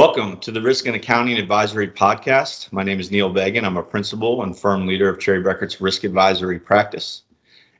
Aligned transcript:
Welcome 0.00 0.38
to 0.38 0.50
the 0.50 0.62
Risk 0.62 0.86
and 0.86 0.96
Accounting 0.96 1.36
Advisory 1.36 1.86
Podcast. 1.86 2.72
My 2.72 2.82
name 2.82 3.00
is 3.00 3.10
Neil 3.10 3.28
Began. 3.28 3.66
I'm 3.66 3.76
a 3.76 3.82
principal 3.82 4.44
and 4.44 4.58
firm 4.58 4.86
leader 4.86 5.10
of 5.10 5.20
Cherry 5.20 5.42
Bekaert's 5.42 5.78
Risk 5.78 6.04
Advisory 6.04 6.58
practice. 6.58 7.24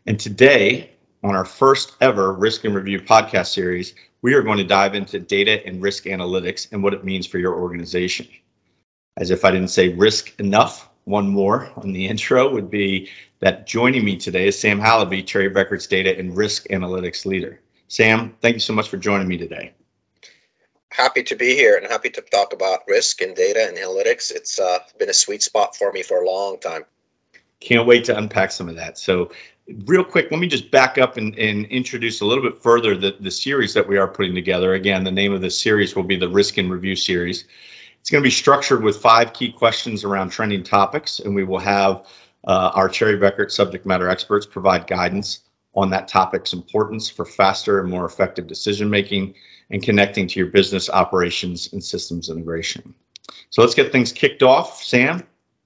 And 0.04 0.20
today, 0.20 0.90
on 1.24 1.34
our 1.34 1.46
first 1.46 1.96
ever 2.02 2.34
Risk 2.34 2.66
In 2.66 2.74
Review 2.74 3.00
podcast 3.00 3.54
series, 3.54 3.94
we 4.20 4.34
are 4.34 4.42
going 4.42 4.58
to 4.58 4.64
dive 4.64 4.94
into 4.94 5.18
data 5.18 5.66
and 5.66 5.80
risk 5.80 6.04
analytics 6.04 6.70
and 6.72 6.82
what 6.82 6.92
it 6.92 7.06
means 7.06 7.26
for 7.26 7.38
your 7.38 7.54
organization. 7.54 8.28
As 9.16 9.30
if 9.30 9.42
I 9.42 9.50
didn't 9.50 9.68
say 9.68 9.94
risk 9.94 10.38
enough, 10.38 10.90
one 11.04 11.26
more 11.26 11.72
on 11.76 11.94
the 11.94 12.06
intro 12.06 12.52
would 12.52 12.70
be 12.70 13.08
that 13.38 13.66
joining 13.66 14.04
me 14.04 14.18
today 14.18 14.48
is 14.48 14.60
Sam 14.60 14.78
Halaby, 14.78 15.26
Cherry 15.26 15.48
Bekaert's 15.48 15.86
data 15.86 16.18
and 16.18 16.36
risk 16.36 16.68
analytics 16.68 17.24
leader. 17.24 17.62
Sam, 17.88 18.36
thank 18.42 18.56
you 18.56 18.60
so 18.60 18.74
much 18.74 18.90
for 18.90 18.98
joining 18.98 19.26
me 19.26 19.38
today 19.38 19.72
happy 20.90 21.22
to 21.22 21.36
be 21.36 21.54
here 21.54 21.76
and 21.76 21.86
happy 21.86 22.10
to 22.10 22.20
talk 22.20 22.52
about 22.52 22.80
risk 22.86 23.22
and 23.22 23.34
data 23.34 23.66
and 23.66 23.76
analytics. 23.76 24.30
It's 24.30 24.58
uh, 24.58 24.80
been 24.98 25.10
a 25.10 25.14
sweet 25.14 25.42
spot 25.42 25.76
for 25.76 25.92
me 25.92 26.02
for 26.02 26.22
a 26.22 26.26
long 26.26 26.58
time. 26.58 26.84
Can't 27.60 27.86
wait 27.86 28.04
to 28.06 28.16
unpack 28.16 28.50
some 28.52 28.68
of 28.68 28.76
that. 28.76 28.98
So, 28.98 29.30
real 29.84 30.02
quick, 30.02 30.30
let 30.30 30.40
me 30.40 30.48
just 30.48 30.70
back 30.70 30.98
up 30.98 31.16
and, 31.16 31.36
and 31.38 31.66
introduce 31.66 32.20
a 32.20 32.26
little 32.26 32.42
bit 32.42 32.60
further 32.60 32.96
the, 32.96 33.16
the 33.20 33.30
series 33.30 33.74
that 33.74 33.86
we 33.86 33.98
are 33.98 34.08
putting 34.08 34.34
together. 34.34 34.74
Again, 34.74 35.04
the 35.04 35.12
name 35.12 35.32
of 35.32 35.40
this 35.40 35.60
series 35.60 35.94
will 35.94 36.02
be 36.02 36.16
the 36.16 36.28
Risk 36.28 36.58
In 36.58 36.70
Review 36.70 36.96
series. 36.96 37.44
It's 38.00 38.10
going 38.10 38.22
to 38.22 38.26
be 38.26 38.30
structured 38.30 38.82
with 38.82 38.96
five 38.96 39.32
key 39.34 39.52
questions 39.52 40.04
around 40.04 40.30
trending 40.30 40.62
topics, 40.62 41.20
and 41.20 41.34
we 41.34 41.44
will 41.44 41.58
have 41.58 42.06
uh, 42.46 42.72
our 42.74 42.88
Cherry 42.88 43.18
Bekaert 43.18 43.50
subject 43.50 43.84
matter 43.84 44.08
experts 44.08 44.46
provide 44.46 44.86
guidance 44.86 45.40
on 45.74 45.90
that 45.90 46.08
topic's 46.08 46.54
importance 46.54 47.10
for 47.10 47.24
faster 47.24 47.80
and 47.80 47.90
more 47.90 48.06
effective 48.06 48.46
decision 48.46 48.88
making 48.88 49.34
and 49.70 49.82
connecting 49.82 50.26
to 50.26 50.38
your 50.38 50.48
business 50.48 50.90
operations 50.90 51.72
and 51.72 51.82
systems 51.82 52.28
integration. 52.28 52.94
So 53.50 53.62
let's 53.62 53.74
get 53.74 53.92
things 53.92 54.12
kicked 54.12 54.42
off. 54.42 54.82
Sam, 54.82 55.22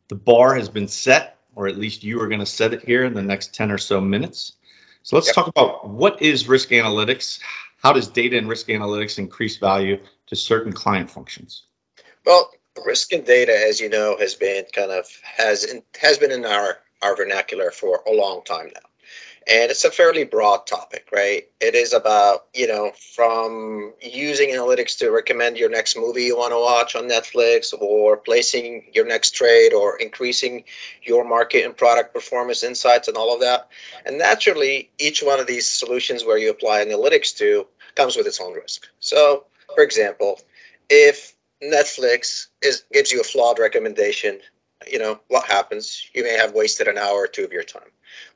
the 0.08 0.14
bar 0.14 0.54
has 0.54 0.68
been 0.68 0.88
set, 0.88 1.38
or 1.54 1.66
at 1.66 1.78
least 1.78 2.04
you 2.04 2.20
are 2.20 2.28
going 2.28 2.40
to 2.40 2.46
set 2.46 2.74
it 2.74 2.82
here 2.82 3.04
in 3.04 3.14
the 3.14 3.22
next 3.22 3.54
10 3.54 3.70
or 3.70 3.78
so 3.78 4.00
minutes. 4.00 4.54
So 5.02 5.16
let's 5.16 5.28
yep. 5.28 5.34
talk 5.34 5.48
about 5.48 5.88
what 5.88 6.20
is 6.20 6.48
risk 6.48 6.70
analytics? 6.70 7.40
How 7.82 7.92
does 7.92 8.08
data 8.08 8.38
and 8.38 8.48
risk 8.48 8.68
analytics 8.68 9.18
increase 9.18 9.58
value 9.58 9.98
to 10.26 10.36
certain 10.36 10.72
client 10.72 11.10
functions? 11.10 11.64
Well, 12.24 12.50
risk 12.84 13.12
and 13.12 13.24
data, 13.24 13.52
as 13.52 13.80
you 13.80 13.88
know, 13.88 14.16
has 14.18 14.34
been 14.34 14.64
kind 14.72 14.90
of 14.90 15.06
has 15.22 15.64
in, 15.64 15.82
has 16.00 16.18
been 16.18 16.32
in 16.32 16.44
our 16.44 16.78
our 17.02 17.14
vernacular 17.14 17.70
for 17.70 18.02
a 18.06 18.12
long 18.12 18.42
time 18.44 18.70
now 18.74 18.88
and 19.48 19.70
it's 19.70 19.84
a 19.84 19.90
fairly 19.90 20.24
broad 20.24 20.66
topic 20.66 21.08
right? 21.12 21.48
It 21.60 21.74
is 21.74 21.92
about 21.92 22.46
you 22.54 22.66
know 22.66 22.92
from 23.14 23.92
using 24.00 24.50
analytics 24.50 24.98
to 24.98 25.10
recommend 25.10 25.56
your 25.56 25.70
next 25.70 25.96
movie 25.96 26.24
you 26.24 26.36
want 26.36 26.52
to 26.52 26.58
watch 26.58 26.96
on 26.96 27.08
netflix 27.08 27.72
or 27.78 28.16
placing 28.16 28.84
your 28.92 29.06
next 29.06 29.32
trade 29.32 29.72
or 29.72 29.98
increasing 29.98 30.64
your 31.02 31.24
market 31.24 31.64
and 31.64 31.76
product 31.76 32.14
performance 32.14 32.62
insights 32.62 33.08
and 33.08 33.16
all 33.16 33.34
of 33.34 33.40
that. 33.40 33.68
And 34.06 34.18
naturally 34.18 34.90
each 34.98 35.22
one 35.22 35.40
of 35.40 35.46
these 35.46 35.68
solutions 35.68 36.24
where 36.24 36.38
you 36.38 36.50
apply 36.50 36.84
analytics 36.84 37.36
to 37.38 37.66
comes 37.94 38.16
with 38.16 38.26
its 38.26 38.40
own 38.40 38.54
risk. 38.54 38.86
So 39.00 39.44
for 39.74 39.82
example 39.82 40.40
if 40.90 41.34
netflix 41.62 42.48
is 42.62 42.84
gives 42.92 43.10
you 43.10 43.20
a 43.20 43.24
flawed 43.24 43.58
recommendation 43.58 44.40
you 44.90 44.98
know 44.98 45.20
what 45.28 45.44
happens? 45.44 46.08
You 46.14 46.24
may 46.24 46.36
have 46.36 46.52
wasted 46.52 46.88
an 46.88 46.98
hour 46.98 47.16
or 47.16 47.26
two 47.26 47.44
of 47.44 47.52
your 47.52 47.62
time. 47.62 47.90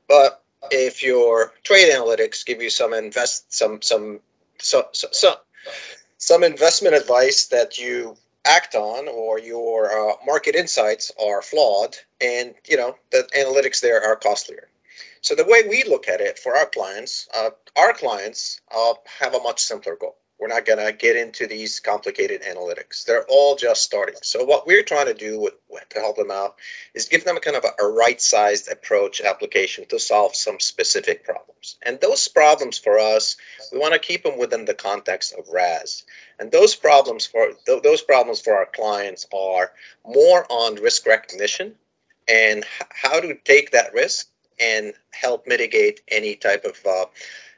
But 0.07 0.43
if 0.71 1.03
your 1.03 1.53
trade 1.63 1.91
analytics 1.91 2.45
give 2.45 2.61
you 2.61 2.69
some 2.69 2.93
invest 2.93 3.51
some 3.53 3.81
some 3.81 4.19
so, 4.59 4.87
so, 4.91 5.07
so 5.11 5.35
some 6.17 6.43
investment 6.43 6.95
advice 6.95 7.47
that 7.47 7.77
you 7.77 8.15
act 8.45 8.75
on 8.75 9.07
or 9.07 9.39
your 9.39 9.91
uh, 9.91 10.15
market 10.25 10.55
insights 10.55 11.11
are 11.21 11.41
flawed 11.41 11.95
and 12.21 12.53
you 12.67 12.77
know 12.77 12.95
the 13.11 13.27
analytics 13.37 13.81
there 13.81 14.03
are 14.03 14.15
costlier. 14.15 14.67
So 15.21 15.35
the 15.35 15.45
way 15.45 15.63
we 15.67 15.83
look 15.83 16.07
at 16.07 16.21
it 16.21 16.39
for 16.39 16.55
our 16.55 16.65
clients 16.65 17.27
uh, 17.35 17.49
our 17.77 17.93
clients 17.93 18.61
uh, 18.75 18.93
have 19.19 19.33
a 19.33 19.41
much 19.41 19.59
simpler 19.61 19.95
goal 19.95 20.15
we're 20.39 20.47
not 20.47 20.65
going 20.65 20.83
to 20.83 20.93
get 20.93 21.17
into 21.17 21.47
these 21.47 21.79
complicated 21.79 22.41
analytics. 22.43 23.03
They're 23.03 23.25
all 23.27 23.55
just 23.55 23.83
starting. 23.83 24.15
So 24.21 24.45
what 24.45 24.65
we're 24.65 24.83
trying 24.83 25.07
to 25.07 25.13
do 25.13 25.39
with, 25.39 25.53
to 25.89 25.99
help 25.99 26.15
them 26.15 26.31
out 26.31 26.55
is 26.93 27.09
give 27.09 27.25
them 27.25 27.35
a 27.35 27.41
kind 27.41 27.57
of 27.57 27.65
a, 27.65 27.83
a 27.83 27.91
right-sized 27.91 28.71
approach 28.71 29.21
application 29.21 29.85
to 29.89 29.99
solve 29.99 30.35
some 30.35 30.59
specific 30.59 31.25
problems. 31.25 31.77
And 31.81 31.99
those 31.99 32.27
problems 32.27 32.77
for 32.77 32.97
us, 32.99 33.35
we 33.71 33.79
want 33.79 33.93
to 33.93 33.99
keep 33.99 34.23
them 34.23 34.39
within 34.39 34.65
the 34.65 34.73
context 34.73 35.33
of 35.37 35.49
RAS. 35.51 36.05
And 36.39 36.51
those 36.51 36.75
problems 36.75 37.25
for 37.25 37.51
th- 37.65 37.83
those 37.83 38.01
problems 38.01 38.39
for 38.39 38.53
our 38.53 38.67
clients 38.73 39.27
are 39.33 39.73
more 40.05 40.45
on 40.49 40.75
risk 40.75 41.05
recognition 41.05 41.75
and 42.29 42.59
h- 42.59 42.87
how 42.89 43.19
to 43.19 43.35
take 43.43 43.71
that 43.71 43.93
risk 43.93 44.29
and 44.59 44.93
help 45.11 45.47
mitigate 45.47 46.01
any 46.07 46.35
type 46.35 46.63
of 46.63 46.77
uh, 46.85 47.05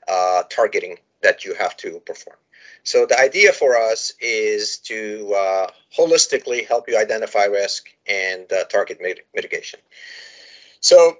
uh, 0.07 0.43
targeting 0.49 0.97
that 1.21 1.45
you 1.45 1.53
have 1.53 1.77
to 1.77 1.99
perform. 2.05 2.37
So 2.83 3.05
the 3.05 3.19
idea 3.19 3.51
for 3.51 3.77
us 3.77 4.13
is 4.19 4.77
to 4.79 5.33
uh, 5.35 5.67
holistically 5.95 6.67
help 6.67 6.87
you 6.87 6.97
identify 6.97 7.45
risk 7.45 7.89
and 8.07 8.51
uh, 8.51 8.63
target 8.65 8.99
mit- 9.01 9.25
mitigation. 9.35 9.79
So 10.79 11.17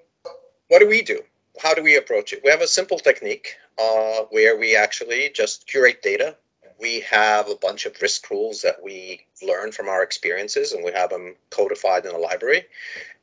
what 0.70 0.80
do 0.80 0.88
we 0.88 1.02
do? 1.02 1.20
How 1.62 1.74
do 1.74 1.84
we 1.84 1.98
approach 1.98 2.34
it? 2.34 2.42
We 2.44 2.50
have 2.50 2.62
a 2.62 2.68
simple 2.68 2.98
technique 2.98 3.58
uh, 3.78 4.24
where 4.32 4.58
we 4.58 4.76
actually 4.76 5.30
just 5.34 5.68
curate 5.68 6.02
data. 6.02 6.36
We 6.80 7.02
have 7.02 7.48
a 7.48 7.56
bunch 7.56 7.86
of 7.86 8.02
risk 8.02 8.32
rules 8.32 8.64
that 8.64 8.82
we 8.82 9.28
learn 9.46 9.72
from 9.72 9.88
our 9.88 10.02
experiences, 10.02 10.72
and 10.72 10.84
we 10.84 10.92
have 10.94 11.12
them 11.12 11.36
codified 11.52 12.06
in 12.08 12.16
a 12.16 12.18
library. 12.18 12.66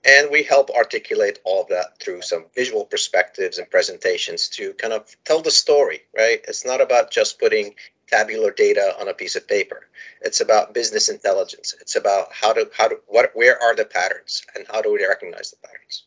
And 0.04 0.30
we 0.30 0.44
help 0.44 0.70
articulate 0.70 1.40
all 1.42 1.62
of 1.62 1.68
that 1.68 1.98
through 1.98 2.22
some 2.22 2.44
visual 2.54 2.84
perspectives 2.84 3.58
and 3.58 3.68
presentations 3.68 4.48
to 4.50 4.74
kind 4.74 4.92
of 4.92 5.16
tell 5.24 5.42
the 5.42 5.50
story, 5.50 6.02
right? 6.16 6.40
It's 6.46 6.64
not 6.64 6.80
about 6.80 7.10
just 7.10 7.40
putting 7.40 7.74
tabular 8.10 8.50
data 8.50 8.94
on 9.00 9.08
a 9.08 9.14
piece 9.14 9.36
of 9.36 9.46
paper. 9.46 9.88
It's 10.22 10.40
about 10.40 10.74
business 10.74 11.08
intelligence. 11.08 11.74
It's 11.80 11.96
about 11.96 12.28
how 12.32 12.52
to 12.52 12.70
how 12.76 12.88
to 12.88 12.96
what 13.06 13.30
where 13.34 13.60
are 13.62 13.74
the 13.74 13.84
patterns 13.84 14.44
and 14.54 14.66
how 14.68 14.80
do 14.82 14.92
we 14.92 15.06
recognize 15.06 15.50
the 15.50 15.56
patterns. 15.66 16.04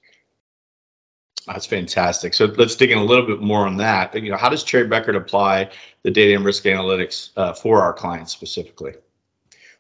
That's 1.47 1.65
fantastic. 1.65 2.33
So 2.33 2.45
let's 2.45 2.75
dig 2.75 2.91
in 2.91 2.97
a 2.97 3.03
little 3.03 3.25
bit 3.25 3.41
more 3.41 3.65
on 3.65 3.77
that. 3.77 4.13
You 4.13 4.29
know, 4.29 4.37
how 4.37 4.49
does 4.49 4.63
Cherry 4.63 4.87
Bekaert 4.87 5.15
apply 5.15 5.71
the 6.03 6.11
data 6.11 6.35
and 6.35 6.45
risk 6.45 6.63
analytics 6.63 7.31
uh, 7.35 7.53
for 7.53 7.81
our 7.81 7.93
clients 7.93 8.31
specifically? 8.31 8.93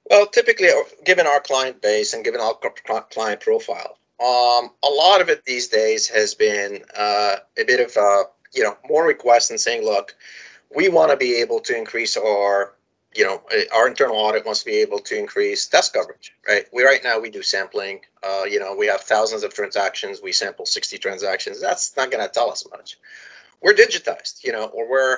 Well, 0.09 0.25
typically, 0.25 0.69
uh, 0.69 0.83
given 1.05 1.27
our 1.27 1.39
client 1.39 1.81
base 1.81 2.13
and 2.13 2.23
given 2.23 2.41
our 2.41 2.55
client 3.11 3.41
profile, 3.41 3.97
um, 4.19 4.71
a 4.83 4.89
lot 4.89 5.21
of 5.21 5.29
it 5.29 5.45
these 5.45 5.67
days 5.67 6.07
has 6.09 6.33
been 6.33 6.83
uh, 6.97 7.35
a 7.57 7.63
bit 7.63 7.79
of 7.79 7.95
uh, 7.95 8.23
you 8.53 8.63
know 8.63 8.75
more 8.89 9.05
requests 9.05 9.51
and 9.51 9.59
saying, 9.59 9.85
look, 9.85 10.15
we 10.75 10.89
want 10.89 11.11
to 11.11 11.17
be 11.17 11.35
able 11.35 11.59
to 11.61 11.77
increase 11.77 12.17
our 12.17 12.73
you 13.15 13.25
know 13.25 13.41
our 13.73 13.87
internal 13.87 14.15
audit 14.15 14.45
wants 14.45 14.61
to 14.61 14.65
be 14.65 14.77
able 14.77 14.99
to 14.99 15.17
increase 15.17 15.67
test 15.67 15.93
coverage 15.93 16.33
right? 16.47 16.65
We 16.71 16.83
right 16.83 17.03
now 17.03 17.19
we 17.19 17.29
do 17.29 17.43
sampling. 17.43 18.01
Uh, 18.23 18.43
you 18.43 18.59
know 18.59 18.75
we 18.75 18.87
have 18.87 19.01
thousands 19.01 19.43
of 19.43 19.53
transactions. 19.53 20.21
We 20.21 20.31
sample 20.31 20.65
60 20.65 20.97
transactions. 20.97 21.59
That's 21.59 21.95
not 21.97 22.11
going 22.11 22.25
to 22.25 22.31
tell 22.31 22.49
us 22.49 22.65
much. 22.71 22.97
We're 23.61 23.73
digitized 23.73 24.43
you 24.43 24.53
know 24.53 24.65
or 24.65 24.89
we're 24.89 25.17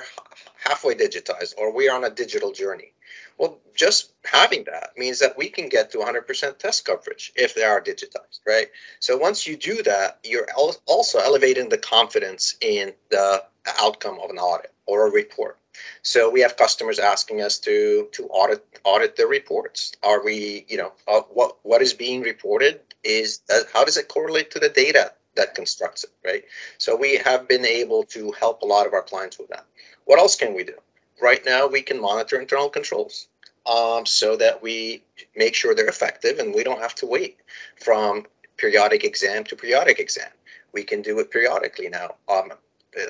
halfway 0.64 0.94
digitized 0.94 1.54
or 1.56 1.72
we're 1.72 1.94
on 1.94 2.04
a 2.04 2.10
digital 2.10 2.52
journey. 2.52 2.92
Well 3.38 3.58
just 3.76 4.12
having 4.24 4.64
that 4.64 4.90
means 4.96 5.20
that 5.20 5.38
we 5.38 5.48
can 5.48 5.68
get 5.68 5.90
to 5.92 5.98
100% 5.98 6.58
test 6.58 6.84
coverage 6.84 7.32
if 7.36 7.54
they 7.54 7.62
are 7.62 7.80
digitized 7.80 8.40
right? 8.46 8.68
So 8.98 9.16
once 9.16 9.46
you 9.46 9.56
do 9.56 9.84
that 9.84 10.18
you're 10.24 10.48
also 10.86 11.18
elevating 11.20 11.68
the 11.68 11.78
confidence 11.78 12.56
in 12.60 12.92
the 13.10 13.44
outcome 13.80 14.18
of 14.20 14.30
an 14.30 14.38
audit 14.38 14.73
or 14.86 15.06
a 15.06 15.10
report. 15.10 15.58
So 16.02 16.30
we 16.30 16.40
have 16.40 16.56
customers 16.56 16.98
asking 16.98 17.42
us 17.42 17.58
to 17.60 18.08
to 18.12 18.26
audit 18.26 18.64
audit 18.84 19.16
their 19.16 19.26
reports. 19.26 19.92
Are 20.02 20.22
we, 20.24 20.64
you 20.68 20.76
know, 20.76 20.92
uh, 21.08 21.22
what 21.32 21.56
what 21.62 21.82
is 21.82 21.92
being 21.94 22.22
reported 22.22 22.80
is 23.02 23.40
uh, 23.52 23.60
how 23.72 23.84
does 23.84 23.96
it 23.96 24.08
correlate 24.08 24.50
to 24.52 24.58
the 24.58 24.68
data 24.68 25.12
that 25.36 25.54
constructs 25.54 26.04
it, 26.04 26.10
right? 26.24 26.44
So 26.78 26.96
we 26.96 27.16
have 27.16 27.48
been 27.48 27.66
able 27.66 28.04
to 28.04 28.32
help 28.32 28.62
a 28.62 28.66
lot 28.66 28.86
of 28.86 28.94
our 28.94 29.02
clients 29.02 29.38
with 29.38 29.48
that. 29.48 29.66
What 30.04 30.18
else 30.18 30.36
can 30.36 30.54
we 30.54 30.64
do? 30.64 30.74
Right 31.20 31.44
now, 31.44 31.66
we 31.66 31.82
can 31.82 32.00
monitor 32.00 32.40
internal 32.40 32.68
controls 32.68 33.28
um, 33.66 34.06
so 34.06 34.36
that 34.36 34.62
we 34.62 35.02
make 35.36 35.54
sure 35.54 35.74
they're 35.74 35.86
effective 35.86 36.38
and 36.38 36.54
we 36.54 36.64
don't 36.64 36.80
have 36.80 36.94
to 36.96 37.06
wait 37.06 37.38
from 37.80 38.26
periodic 38.56 39.04
exam 39.04 39.44
to 39.44 39.56
periodic 39.56 39.98
exam. 39.98 40.30
We 40.72 40.84
can 40.84 41.02
do 41.02 41.18
it 41.20 41.30
periodically 41.30 41.88
now 41.88 42.16
um, 42.28 42.52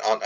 on, 0.07 0.21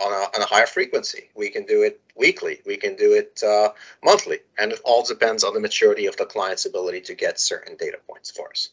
on 0.00 0.12
a, 0.12 0.36
on 0.36 0.42
a 0.42 0.46
higher 0.46 0.66
frequency. 0.66 1.30
We 1.34 1.50
can 1.50 1.64
do 1.66 1.82
it 1.82 2.00
weekly. 2.16 2.60
We 2.66 2.76
can 2.76 2.96
do 2.96 3.12
it 3.12 3.42
uh, 3.42 3.70
monthly. 4.04 4.38
And 4.58 4.72
it 4.72 4.80
all 4.84 5.04
depends 5.04 5.44
on 5.44 5.54
the 5.54 5.60
maturity 5.60 6.06
of 6.06 6.16
the 6.16 6.26
client's 6.26 6.66
ability 6.66 7.02
to 7.02 7.14
get 7.14 7.38
certain 7.38 7.76
data 7.76 7.98
points 8.08 8.30
for 8.30 8.50
us. 8.50 8.70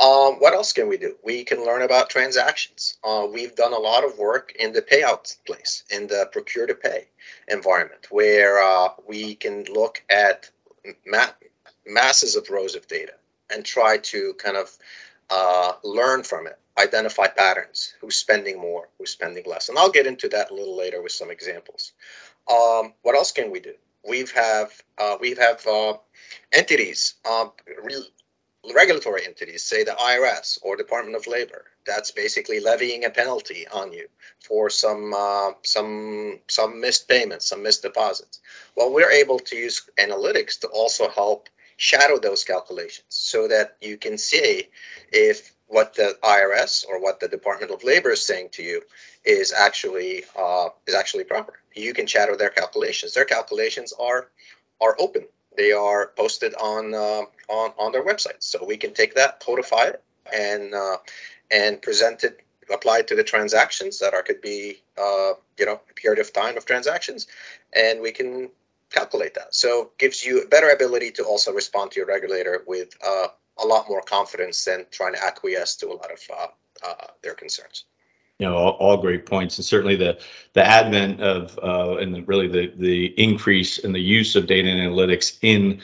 Um, 0.00 0.34
what 0.34 0.54
else 0.54 0.72
can 0.72 0.88
we 0.88 0.96
do? 0.96 1.16
We 1.24 1.42
can 1.42 1.64
learn 1.64 1.82
about 1.82 2.08
transactions. 2.08 2.98
Uh, 3.02 3.26
we've 3.32 3.56
done 3.56 3.72
a 3.72 3.78
lot 3.78 4.04
of 4.04 4.16
work 4.16 4.54
in 4.56 4.72
the 4.72 4.80
payout 4.80 5.36
place, 5.44 5.82
in 5.90 6.06
the 6.06 6.28
procure 6.30 6.68
to 6.68 6.74
pay 6.74 7.08
environment, 7.48 8.06
where 8.10 8.62
uh, 8.62 8.90
we 9.08 9.34
can 9.34 9.64
look 9.64 10.02
at 10.08 10.50
map, 11.04 11.42
masses 11.84 12.36
of 12.36 12.48
rows 12.48 12.76
of 12.76 12.86
data 12.86 13.14
and 13.50 13.64
try 13.64 13.98
to 13.98 14.34
kind 14.34 14.56
of 14.56 14.70
uh, 15.30 15.72
learn 15.82 16.22
from 16.22 16.46
it, 16.46 16.58
identify 16.78 17.26
patterns, 17.28 17.94
who's 18.00 18.16
spending 18.16 18.60
more, 18.60 18.88
who's 18.98 19.10
spending 19.10 19.44
less. 19.46 19.68
And 19.68 19.78
I'll 19.78 19.90
get 19.90 20.06
into 20.06 20.28
that 20.30 20.50
a 20.50 20.54
little 20.54 20.76
later 20.76 21.02
with 21.02 21.12
some 21.12 21.30
examples. 21.30 21.92
Um, 22.50 22.94
what 23.02 23.14
else 23.14 23.32
can 23.32 23.50
we 23.50 23.60
do? 23.60 23.74
We've 24.08 24.30
have 24.32 24.70
uh, 24.96 25.16
we 25.20 25.34
have 25.34 25.66
uh, 25.66 25.94
entities, 26.52 27.14
um, 27.30 27.52
re- 27.84 28.08
regulatory 28.74 29.26
entities, 29.26 29.64
say 29.64 29.84
the 29.84 29.92
IRS 29.92 30.58
or 30.62 30.76
Department 30.76 31.16
of 31.16 31.26
Labor. 31.26 31.64
That's 31.86 32.10
basically 32.10 32.60
levying 32.60 33.04
a 33.04 33.10
penalty 33.10 33.66
on 33.68 33.92
you 33.92 34.08
for 34.40 34.70
some 34.70 35.12
uh, 35.14 35.50
some 35.64 36.40
some 36.48 36.80
missed 36.80 37.08
payments, 37.08 37.48
some 37.48 37.62
missed 37.62 37.82
deposits. 37.82 38.40
Well, 38.76 38.92
we're 38.92 39.10
able 39.10 39.38
to 39.40 39.56
use 39.56 39.82
analytics 39.98 40.58
to 40.60 40.68
also 40.68 41.08
help 41.08 41.48
shadow 41.76 42.18
those 42.18 42.44
calculations 42.44 43.06
so 43.08 43.48
that 43.48 43.76
you 43.80 43.96
can 43.96 44.18
see 44.18 44.68
if 45.12 45.52
what 45.68 45.94
the 45.94 46.16
IRS 46.22 46.84
or 46.88 47.00
what 47.00 47.20
the 47.20 47.28
Department 47.28 47.70
of 47.70 47.84
Labor 47.84 48.10
is 48.10 48.24
saying 48.24 48.48
to 48.52 48.62
you 48.62 48.82
is 49.24 49.52
actually 49.52 50.24
uh, 50.36 50.68
is 50.86 50.94
actually 50.94 51.24
proper. 51.24 51.60
You 51.74 51.94
can 51.94 52.06
shadow 52.06 52.36
their 52.36 52.50
calculations. 52.50 53.14
Their 53.14 53.26
calculations 53.26 53.92
are 53.98 54.28
are 54.80 54.96
open. 54.98 55.26
They 55.56 55.72
are 55.72 56.12
posted 56.16 56.54
on 56.54 56.94
uh, 56.94 57.22
on 57.48 57.72
on 57.78 57.92
their 57.92 58.04
website, 58.04 58.40
so 58.40 58.64
we 58.64 58.76
can 58.76 58.94
take 58.94 59.14
that, 59.14 59.40
codify 59.40 59.84
it, 59.84 60.02
and 60.34 60.74
uh, 60.74 60.96
and 61.50 61.80
present 61.82 62.24
it, 62.24 62.40
apply 62.72 63.00
it 63.00 63.08
to 63.08 63.14
the 63.14 63.24
transactions 63.24 63.98
that 63.98 64.14
are 64.14 64.22
could 64.22 64.40
be 64.40 64.82
uh, 64.96 65.32
you 65.58 65.66
know 65.66 65.80
a 65.90 65.94
period 65.94 66.18
of 66.18 66.32
time 66.32 66.56
of 66.56 66.64
transactions, 66.64 67.26
and 67.74 68.00
we 68.00 68.12
can 68.12 68.50
calculate 68.90 69.34
that. 69.34 69.54
So 69.54 69.90
gives 69.98 70.24
you 70.24 70.42
a 70.42 70.46
better 70.46 70.70
ability 70.70 71.10
to 71.12 71.24
also 71.24 71.52
respond 71.52 71.90
to 71.90 72.00
your 72.00 72.06
regulator 72.06 72.62
with 72.66 72.96
uh, 73.06 73.28
a 73.62 73.66
lot 73.66 73.88
more 73.88 74.02
confidence 74.02 74.64
than 74.64 74.86
trying 74.90 75.14
to 75.14 75.24
acquiesce 75.24 75.76
to 75.76 75.88
a 75.88 75.94
lot 75.94 76.10
of 76.10 76.20
uh, 76.30 76.46
uh, 76.86 77.06
their 77.22 77.34
concerns. 77.34 77.84
You 78.38 78.46
know, 78.46 78.56
all, 78.56 78.72
all, 78.74 78.96
great 78.96 79.26
points, 79.26 79.58
and 79.58 79.64
certainly 79.64 79.96
the 79.96 80.20
the 80.52 80.64
advent 80.64 81.20
of 81.20 81.58
uh, 81.60 81.96
and 81.96 82.14
the, 82.14 82.22
really 82.22 82.46
the 82.46 82.72
the 82.76 83.06
increase 83.20 83.78
in 83.78 83.92
the 83.92 84.00
use 84.00 84.36
of 84.36 84.46
data 84.46 84.68
analytics 84.68 85.38
in 85.42 85.80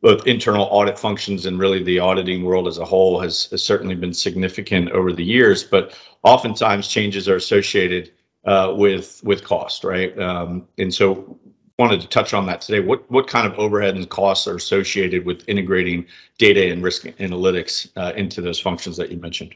both 0.00 0.26
internal 0.26 0.64
audit 0.64 0.98
functions 0.98 1.46
and 1.46 1.60
really 1.60 1.80
the 1.82 2.00
auditing 2.00 2.42
world 2.42 2.66
as 2.66 2.78
a 2.78 2.84
whole 2.84 3.20
has, 3.20 3.44
has 3.46 3.62
certainly 3.62 3.94
been 3.94 4.12
significant 4.12 4.90
over 4.90 5.12
the 5.12 5.24
years. 5.24 5.62
But 5.62 5.96
oftentimes 6.24 6.88
changes 6.88 7.28
are 7.28 7.36
associated 7.36 8.10
uh, 8.44 8.74
with 8.76 9.20
with 9.22 9.44
cost, 9.44 9.84
right? 9.84 10.18
Um, 10.18 10.66
and 10.78 10.92
so 10.92 11.38
wanted 11.82 12.00
to 12.00 12.06
touch 12.06 12.32
on 12.32 12.46
that 12.46 12.60
today. 12.60 12.78
What 12.78 13.10
what 13.10 13.26
kind 13.26 13.44
of 13.44 13.58
overhead 13.58 13.96
and 13.96 14.08
costs 14.08 14.46
are 14.46 14.54
associated 14.54 15.26
with 15.26 15.42
integrating 15.48 16.06
data 16.38 16.70
and 16.70 16.80
risk 16.80 17.06
analytics 17.18 17.90
uh, 17.96 18.12
into 18.14 18.40
those 18.40 18.60
functions 18.60 18.96
that 18.98 19.10
you 19.10 19.18
mentioned? 19.18 19.52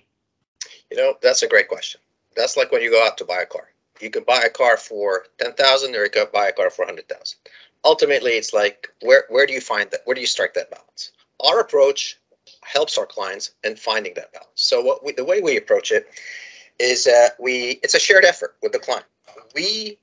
You 0.91 0.97
know, 0.97 1.15
that's 1.23 1.43
a 1.43 1.49
great 1.49 1.69
question. 1.69 2.01
That's 2.35 2.57
like 2.57 2.73
when 2.73 2.83
you 2.83 2.91
go 2.91 3.07
out 3.07 3.17
to 3.19 3.25
buy 3.25 3.43
a 3.43 3.47
car. 3.47 3.69
You 4.01 4.11
can 4.11 4.25
buy 4.25 4.43
a 4.45 4.51
car 4.51 4.77
for 4.77 5.27
ten 5.39 5.53
thousand, 5.53 5.95
or 5.95 6.03
you 6.03 6.11
can 6.11 6.27
buy 6.33 6.49
a 6.49 6.53
car 6.53 6.69
for 6.69 6.85
hundred 6.85 7.09
thousand. 7.09 7.39
Ultimately, 7.85 8.33
it's 8.33 8.53
like 8.53 8.89
where 9.03 9.25
where 9.29 9.47
do 9.47 9.53
you 9.53 9.61
find 9.61 9.89
that? 9.93 10.01
Where 10.05 10.17
do 10.17 10.21
you 10.21 10.27
strike 10.27 10.55
that 10.55 10.71
balance? 10.71 11.13
Our 11.49 11.61
approach 11.61 12.19
helps 12.65 12.99
our 12.99 13.07
clients 13.07 13.53
in 13.63 13.77
finding 13.77 14.15
that 14.15 14.33
balance. 14.33 14.51
So 14.57 14.83
what 14.83 15.05
we, 15.05 15.13
the 15.13 15.25
way 15.25 15.41
we 15.41 15.57
approach 15.57 15.93
it 15.93 16.09
is 16.81 17.05
that 17.05 17.37
we 17.39 17.79
it's 17.85 17.95
a 17.95 18.01
shared 18.01 18.25
effort 18.25 18.57
with 18.63 18.73
the 18.73 18.81
client. 18.81 19.07
We 19.55 19.99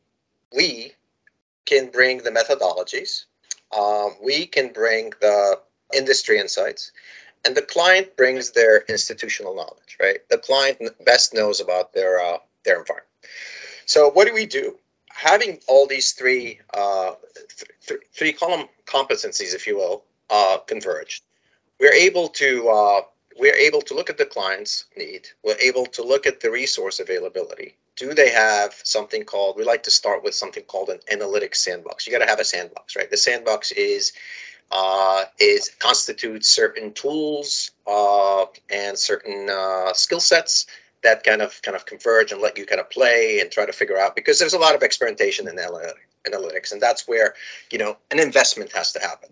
we 0.55 0.93
can 1.65 1.89
bring 1.89 2.19
the 2.19 2.31
methodologies, 2.31 3.25
um, 3.77 4.15
we 4.23 4.45
can 4.45 4.71
bring 4.71 5.11
the 5.21 5.59
industry 5.93 6.39
insights, 6.39 6.91
and 7.45 7.55
the 7.55 7.61
client 7.61 8.15
brings 8.17 8.51
their 8.51 8.83
institutional 8.89 9.55
knowledge. 9.55 9.97
Right, 9.99 10.19
the 10.29 10.37
client 10.37 10.79
best 11.05 11.33
knows 11.33 11.59
about 11.59 11.93
their 11.93 12.19
uh, 12.19 12.37
their 12.65 12.79
environment. 12.79 13.07
So 13.85 14.09
what 14.11 14.27
do 14.27 14.33
we 14.33 14.45
do? 14.45 14.77
Having 15.09 15.59
all 15.67 15.87
these 15.87 16.13
three 16.13 16.59
uh, 16.73 17.13
th- 17.35 17.71
th- 17.87 18.01
three 18.13 18.33
column 18.33 18.67
competencies, 18.85 19.53
if 19.53 19.67
you 19.67 19.77
will, 19.77 20.03
uh, 20.29 20.57
converged, 20.67 21.23
we're 21.79 21.93
able 21.93 22.27
to 22.29 22.69
uh, 22.69 23.01
we're 23.37 23.55
able 23.55 23.81
to 23.81 23.93
look 23.93 24.09
at 24.09 24.17
the 24.17 24.25
client's 24.25 24.85
need. 24.97 25.27
We're 25.43 25.57
able 25.59 25.85
to 25.87 26.03
look 26.03 26.25
at 26.25 26.39
the 26.39 26.51
resource 26.51 26.99
availability. 26.99 27.77
Do 27.95 28.13
they 28.13 28.29
have 28.29 28.73
something 28.83 29.23
called, 29.23 29.55
we 29.55 29.63
like 29.63 29.83
to 29.83 29.91
start 29.91 30.23
with 30.23 30.33
something 30.33 30.63
called 30.63 30.89
an 30.89 30.99
analytics 31.11 31.57
sandbox. 31.57 32.07
You 32.07 32.13
got 32.13 32.23
to 32.23 32.29
have 32.29 32.39
a 32.39 32.45
sandbox, 32.45 32.95
right? 32.95 33.09
The 33.09 33.17
sandbox 33.17 33.71
is 33.71 34.13
uh, 34.71 35.25
is 35.39 35.69
constitutes 35.79 36.49
certain 36.49 36.93
tools 36.93 37.71
uh, 37.85 38.45
and 38.71 38.97
certain 38.97 39.47
uh, 39.49 39.93
skill 39.93 40.19
sets 40.19 40.65
that 41.03 41.23
kind 41.23 41.41
of 41.41 41.61
kind 41.61 41.75
of 41.75 41.85
converge 41.85 42.31
and 42.31 42.41
let 42.41 42.57
you 42.57 42.65
kind 42.65 42.81
of 42.81 42.89
play 42.89 43.39
and 43.39 43.51
try 43.51 43.65
to 43.65 43.73
figure 43.73 43.99
out 43.99 44.15
because 44.15 44.39
there's 44.39 44.53
a 44.53 44.59
lot 44.59 44.73
of 44.73 44.81
experimentation 44.81 45.47
in 45.47 45.55
analytics 45.55 46.71
and 46.71 46.81
that's 46.81 47.07
where 47.07 47.35
you 47.71 47.77
know 47.77 47.97
an 48.09 48.19
investment 48.19 48.71
has 48.71 48.91
to 48.93 48.99
happen. 48.99 49.29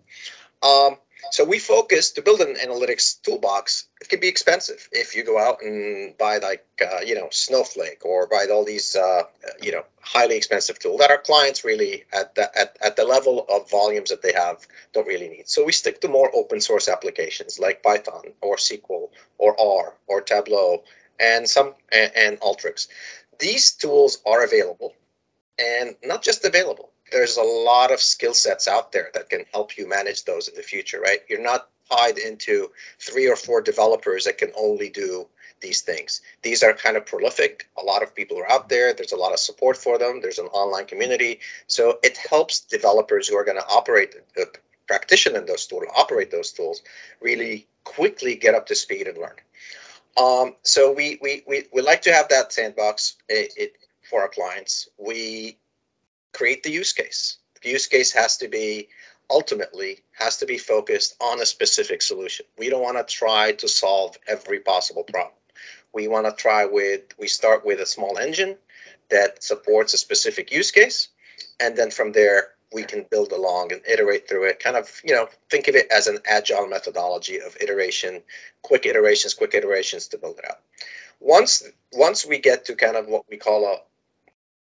Um, 0.61 0.97
so 1.29 1.45
we 1.45 1.59
focus 1.59 2.12
to 2.12 2.21
build 2.21 2.41
an 2.41 2.56
analytics 2.56 3.21
toolbox. 3.21 3.88
It 4.01 4.09
can 4.09 4.19
be 4.19 4.27
expensive 4.27 4.89
if 4.91 5.15
you 5.15 5.23
go 5.23 5.38
out 5.38 5.62
and 5.62 6.18
buy 6.18 6.38
like 6.38 6.65
uh, 6.81 7.01
you 7.06 7.15
know 7.15 7.27
Snowflake 7.31 8.03
or 8.03 8.27
buy 8.27 8.47
all 8.51 8.65
these 8.65 8.95
uh, 8.95 9.23
you 9.62 9.71
know 9.71 9.83
highly 10.01 10.35
expensive 10.35 10.79
tools 10.79 11.00
that 11.00 11.12
our 11.12 11.19
clients 11.19 11.63
really 11.63 12.06
at 12.12 12.35
the 12.35 12.57
at, 12.57 12.75
at 12.81 12.95
the 12.95 13.06
level 13.06 13.45
of 13.50 13.69
volumes 13.69 14.09
that 14.09 14.21
they 14.21 14.33
have 14.33 14.65
don't 14.94 15.07
really 15.07 15.29
need. 15.29 15.47
So 15.47 15.63
we 15.63 15.71
stick 15.71 16.01
to 16.01 16.07
more 16.07 16.31
open 16.33 16.59
source 16.59 16.89
applications 16.89 17.59
like 17.59 17.83
Python 17.83 18.33
or 18.41 18.56
SQL 18.56 19.09
or 19.38 19.59
R 19.59 19.94
or 20.07 20.21
Tableau 20.21 20.83
and 21.19 21.47
some 21.47 21.75
and, 21.91 22.12
and 22.15 22.39
Alteryx. 22.39 22.88
These 23.39 23.71
tools 23.71 24.21
are 24.25 24.44
available 24.44 24.94
and 25.59 25.95
not 26.03 26.23
just 26.23 26.45
available 26.45 26.90
there's 27.11 27.37
a 27.37 27.43
lot 27.43 27.91
of 27.91 28.01
skill 28.01 28.33
sets 28.33 28.67
out 28.67 28.91
there 28.91 29.09
that 29.13 29.29
can 29.29 29.45
help 29.53 29.77
you 29.77 29.87
manage 29.87 30.23
those 30.23 30.47
in 30.47 30.55
the 30.55 30.63
future, 30.63 30.99
right? 30.99 31.19
You're 31.29 31.41
not 31.41 31.69
tied 31.89 32.17
into 32.17 32.71
three 32.99 33.27
or 33.27 33.35
four 33.35 33.61
developers 33.61 34.25
that 34.25 34.37
can 34.37 34.51
only 34.57 34.89
do 34.89 35.27
these 35.61 35.81
things. 35.81 36.21
These 36.41 36.63
are 36.63 36.73
kind 36.73 36.97
of 36.97 37.06
prolific. 37.06 37.69
A 37.77 37.83
lot 37.83 38.01
of 38.01 38.15
people 38.15 38.39
are 38.39 38.51
out 38.51 38.69
there. 38.69 38.94
There's 38.94 39.11
a 39.11 39.18
lot 39.18 39.33
of 39.33 39.39
support 39.39 39.77
for 39.77 39.97
them. 39.97 40.19
There's 40.21 40.39
an 40.39 40.47
online 40.47 40.85
community. 40.85 41.39
So 41.68 41.99
it 42.01 42.18
helps 42.18 42.61
developers 42.61 43.27
who 43.27 43.37
are 43.37 43.44
going 43.44 43.57
to 43.57 43.68
operate, 43.68 44.15
uh, 44.39 44.45
practitioner 44.87 45.39
in 45.39 45.45
those 45.45 45.68
tools, 45.68 45.83
operate 45.95 46.31
those 46.31 46.51
tools, 46.51 46.81
really 47.21 47.68
quickly 47.83 48.35
get 48.35 48.56
up 48.56 48.65
to 48.68 48.75
speed 48.75 49.07
and 49.07 49.18
learn. 49.18 49.35
Um, 50.18 50.56
so 50.63 50.91
we, 50.91 51.19
we, 51.21 51.44
we, 51.47 51.63
we 51.71 51.81
like 51.81 52.01
to 52.03 52.13
have 52.13 52.27
that 52.30 52.51
sandbox 52.51 53.15
it, 53.30 53.53
it, 53.56 53.73
for 54.09 54.21
our 54.21 54.27
clients. 54.27 54.89
We 54.97 55.57
create 56.33 56.64
the 56.64 56.71
use 56.71 56.94
case. 56.94 57.38
The 57.61 57.69
use 57.69 57.88
case 57.88 58.11
has 58.14 58.38
to 58.38 58.47
be 58.47 58.88
ultimately 59.30 60.00
has 60.11 60.38
to 60.38 60.45
be 60.45 60.57
focused 60.57 61.16
on 61.21 61.40
a 61.40 61.45
specific 61.45 62.02
solution. 62.02 62.45
We 62.57 62.69
don't 62.69 62.83
want 62.83 62.97
to 62.97 63.16
try 63.16 63.54
to 63.54 63.68
solve 63.68 64.18
every 64.28 64.59
possible 64.59 65.04
problem. 65.04 65.35
We 65.94 66.07
want 66.07 66.26
to 66.26 66.33
try 66.33 66.66
with 66.66 67.02
we 67.18 67.28
start 67.28 67.66
with 67.66 67.80
a 67.80 67.85
small 67.85 68.18
engine 68.18 68.57
that 69.09 69.44
supports 69.44 69.94
a 69.94 69.97
specific 69.97 70.52
use 70.52 70.71
case 70.71 71.09
and 71.59 71.78
then 71.78 71.92
from 71.92 72.11
there 72.11 72.52
we 72.73 72.83
can 72.83 73.06
build 73.11 73.31
along 73.33 73.71
and 73.73 73.81
iterate 73.85 74.28
through 74.28 74.45
it 74.45 74.59
kind 74.59 74.78
of 74.78 75.02
you 75.04 75.14
know 75.14 75.28
think 75.50 75.68
of 75.68 75.76
it 75.76 75.92
as 75.92 76.07
an 76.07 76.18
agile 76.26 76.68
methodology 76.68 77.40
of 77.40 77.56
iteration 77.59 78.21
quick 78.61 78.85
iterations 78.85 79.33
quick 79.33 79.54
iterations 79.54 80.07
to 80.07 80.18
build 80.18 80.40
it 80.40 80.45
out 80.50 80.59
once 81.19 81.64
once 81.94 82.26
we 82.26 82.40
get 82.40 82.66
to 82.66 82.76
kind 82.76 82.95
of 82.95 83.07
what 83.07 83.26
we 83.30 83.38
call 83.38 83.66
a 83.66 83.78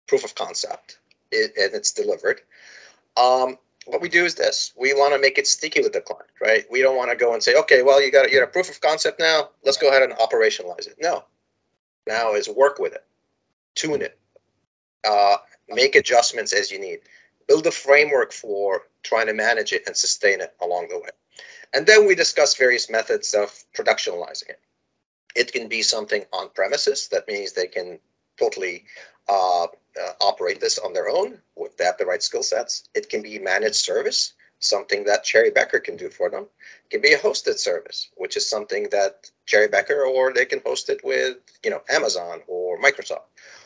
proof 0.07 0.23
of 0.23 0.35
concept 0.35 0.99
it, 1.31 1.53
and 1.57 1.73
it's 1.73 1.91
delivered. 1.91 2.41
Um, 3.15 3.57
what 3.85 4.01
we 4.01 4.09
do 4.09 4.25
is 4.25 4.35
this: 4.35 4.73
we 4.77 4.93
want 4.93 5.13
to 5.13 5.19
make 5.19 5.37
it 5.37 5.47
sticky 5.47 5.81
with 5.81 5.93
the 5.93 6.01
client, 6.01 6.29
right? 6.41 6.65
We 6.69 6.81
don't 6.81 6.97
want 6.97 7.09
to 7.11 7.17
go 7.17 7.33
and 7.33 7.41
say, 7.41 7.55
okay, 7.55 7.83
well, 7.83 8.01
you 8.01 8.11
got 8.11 8.31
you 8.31 8.39
got 8.39 8.47
a 8.47 8.51
proof 8.51 8.69
of 8.69 8.81
concept 8.81 9.19
now. 9.19 9.49
Let's 9.63 9.77
go 9.77 9.89
ahead 9.89 10.03
and 10.03 10.13
operationalize 10.13 10.87
it. 10.87 10.95
No, 10.99 11.23
now 12.05 12.33
is 12.33 12.49
work 12.49 12.79
with 12.79 12.93
it, 12.93 13.05
tune 13.75 14.01
it, 14.01 14.17
uh, 15.07 15.37
make 15.69 15.95
adjustments 15.95 16.53
as 16.53 16.71
you 16.71 16.79
need, 16.79 16.99
build 17.47 17.65
a 17.67 17.71
framework 17.71 18.33
for 18.33 18.83
trying 19.03 19.27
to 19.27 19.33
manage 19.33 19.71
it 19.71 19.83
and 19.87 19.95
sustain 19.95 20.41
it 20.41 20.53
along 20.61 20.89
the 20.89 20.99
way, 20.99 21.09
and 21.73 21.85
then 21.87 22.05
we 22.05 22.15
discuss 22.15 22.55
various 22.55 22.89
methods 22.89 23.33
of 23.33 23.53
productionalizing 23.75 24.49
it. 24.49 24.59
It 25.35 25.53
can 25.53 25.67
be 25.67 25.81
something 25.81 26.25
on 26.33 26.49
premises. 26.49 27.07
That 27.09 27.27
means 27.27 27.53
they 27.53 27.67
can 27.67 27.99
totally 28.37 28.85
uh, 29.29 29.63
uh, 29.65 30.11
operate 30.21 30.59
this 30.59 30.77
on 30.79 30.93
their 30.93 31.09
own 31.09 31.39
they 31.77 31.85
have 31.85 31.97
the 31.97 32.05
right 32.05 32.23
skill 32.23 32.43
sets. 32.43 32.83
It 32.95 33.09
can 33.09 33.21
be 33.21 33.39
managed 33.39 33.75
service, 33.75 34.33
something 34.59 35.05
that 35.05 35.23
Cherry 35.23 35.51
Bekaert 35.51 35.83
can 35.83 35.95
do 35.97 36.09
for 36.09 36.29
them. 36.29 36.47
It 36.85 36.89
can 36.91 37.01
be 37.01 37.13
a 37.13 37.19
hosted 37.19 37.57
service, 37.59 38.09
which 38.15 38.37
is 38.37 38.49
something 38.49 38.89
that 38.91 39.29
Cherry 39.45 39.67
Bekaert 39.67 40.07
or 40.07 40.33
they 40.33 40.45
can 40.45 40.61
host 40.65 40.89
it 40.89 41.01
with, 41.03 41.37
you 41.63 41.69
know, 41.71 41.81
Amazon 41.89 42.41
or 42.47 42.79
Microsoft. 42.79 43.23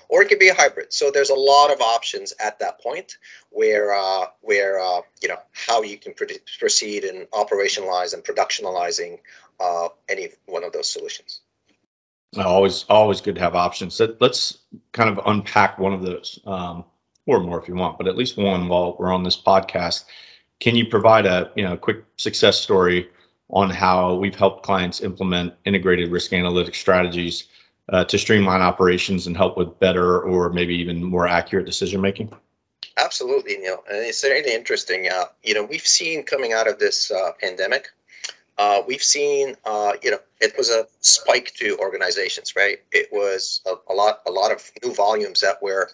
or 0.09 0.21
it 0.21 0.27
could 0.29 0.39
be 0.39 0.49
a 0.49 0.53
hybrid. 0.53 0.91
So 0.93 1.09
there's 1.11 1.29
a 1.29 1.35
lot 1.35 1.71
of 1.71 1.81
options 1.81 2.33
at 2.39 2.59
that 2.59 2.81
point 2.81 3.17
where 3.49 3.93
uh, 3.93 4.27
where 4.41 4.79
uh, 4.79 5.01
you 5.21 5.29
know 5.29 5.39
how 5.53 5.83
you 5.83 5.97
can 5.97 6.13
pr- 6.13 6.25
proceed 6.59 7.05
in 7.05 7.27
operationalize 7.33 8.13
and 8.13 8.23
productionalizing 8.23 9.19
uh, 9.59 9.89
any 10.09 10.29
one 10.47 10.63
of 10.65 10.73
those 10.73 10.89
solutions. 10.89 11.40
Always, 12.38 12.85
always 12.88 13.19
good 13.19 13.35
to 13.35 13.41
have 13.41 13.55
options. 13.55 14.01
Let's 14.19 14.59
kind 14.93 15.09
of 15.09 15.19
unpack 15.25 15.77
one 15.77 15.91
of 15.91 16.01
those, 16.01 16.39
um, 16.45 16.85
or 17.25 17.41
more 17.41 17.61
if 17.61 17.67
you 17.67 17.75
want, 17.75 17.97
but 17.97 18.07
at 18.07 18.15
least 18.15 18.38
one 18.38 18.69
while 18.69 18.95
we're 18.97 19.11
on 19.11 19.23
this 19.23 19.39
podcast. 19.39 20.05
Can 20.61 20.75
you 20.75 20.85
provide 20.85 21.25
a 21.25 21.51
you 21.55 21.63
know 21.63 21.75
quick 21.75 22.05
success 22.17 22.59
story 22.59 23.09
on 23.50 23.69
how 23.69 24.15
we've 24.15 24.35
helped 24.35 24.63
clients 24.63 25.01
implement 25.01 25.53
integrated 25.65 26.09
risk 26.09 26.31
analytics 26.31 26.75
strategies 26.75 27.47
uh, 27.89 28.05
to 28.05 28.17
streamline 28.17 28.61
operations 28.61 29.27
and 29.27 29.35
help 29.35 29.57
with 29.57 29.77
better 29.79 30.21
or 30.21 30.50
maybe 30.51 30.73
even 30.75 31.03
more 31.03 31.27
accurate 31.27 31.65
decision 31.65 32.00
making? 32.00 32.31
Absolutely, 32.97 33.57
Neil. 33.57 33.83
And 33.89 34.05
it's 34.05 34.23
really 34.23 34.53
interesting. 34.53 35.09
Uh, 35.13 35.25
you 35.43 35.53
know, 35.53 35.63
we've 35.63 35.85
seen 35.85 36.23
coming 36.23 36.53
out 36.53 36.67
of 36.67 36.79
this 36.79 37.11
uh, 37.11 37.31
pandemic, 37.39 37.89
uh, 38.58 38.81
we've 38.88 39.03
seen, 39.03 39.55
uh, 39.65 39.93
you 40.03 40.12
know, 40.12 40.20
it 40.39 40.53
was 40.58 40.70
a 40.70 40.86
spike 41.00 41.53
to 41.55 41.77
organizations, 41.79 42.55
right? 42.55 42.79
It 42.91 43.08
was 43.12 43.62
a, 43.65 43.74
a 43.91 43.93
lot, 43.93 44.22
a 44.27 44.31
lot 44.31 44.51
of 44.51 44.70
new 44.84 44.93
volumes 44.93 45.39
that 45.41 45.62
were 45.62 45.89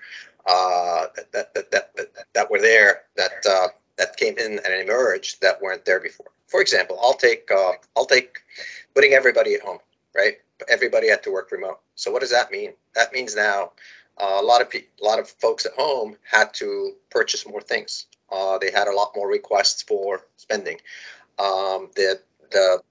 uh, 0.46 1.08
that, 1.16 1.54
that, 1.54 1.72
that, 1.72 1.96
that, 1.96 2.08
that 2.34 2.52
were 2.52 2.62
there 2.62 3.02
that 3.18 3.46
uh, 3.50 3.68
that 3.98 4.16
came 4.16 4.38
in 4.38 4.60
and 4.64 4.90
emerged 4.90 5.42
that 5.42 5.62
weren't 5.62 5.84
there 5.86 6.00
before. 6.00 6.28
For 6.48 6.62
example, 6.62 6.98
I'll 7.02 7.14
take 7.14 7.50
uh, 7.52 7.74
I'll 7.96 8.06
take 8.06 8.40
putting 8.96 9.14
everybody 9.14 9.56
at 9.56 9.62
home, 9.62 9.80
right? 10.16 10.38
Everybody 10.70 11.10
had 11.10 11.22
to 11.24 11.32
work 11.32 11.52
remote. 11.52 11.80
So 11.96 12.12
what 12.12 12.22
does 12.22 12.32
that 12.32 12.52
mean? 12.52 12.74
That 12.96 13.12
means 13.12 13.36
now 13.36 13.72
uh, 14.18 14.38
a 14.40 14.44
lot 14.44 14.62
of 14.62 14.70
pe- 14.70 14.86
a 15.02 15.06
lot 15.06 15.20
of 15.20 15.30
folks 15.30 15.66
at 15.66 15.74
home 15.74 16.16
had 16.24 16.54
to 16.56 16.94
purchase 17.10 17.46
more 17.46 17.62
things. 17.62 18.06
They 18.62 18.72
had 18.72 18.88
a 18.88 18.96
lot 18.96 19.12
more 19.16 19.30
requests 19.30 19.82
for 19.84 20.22
spending. 20.38 20.78
Um, 21.40 21.90
the 21.96 22.20
the 22.52 22.82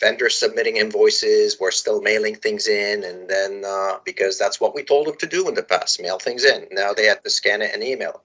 vendors 0.00 0.36
submitting 0.36 0.78
invoices 0.78 1.60
were 1.60 1.70
still 1.70 2.00
mailing 2.00 2.34
things 2.34 2.66
in, 2.66 3.04
and 3.04 3.28
then 3.28 3.62
uh, 3.66 3.98
because 4.04 4.38
that's 4.38 4.60
what 4.60 4.74
we 4.74 4.82
told 4.82 5.06
them 5.06 5.16
to 5.18 5.26
do 5.26 5.46
in 5.48 5.54
the 5.54 5.62
past, 5.62 6.00
mail 6.00 6.18
things 6.18 6.44
in. 6.44 6.66
Now 6.72 6.92
they 6.92 7.04
had 7.04 7.22
to 7.22 7.30
scan 7.30 7.62
it 7.62 7.72
and 7.74 7.82
email. 7.82 8.22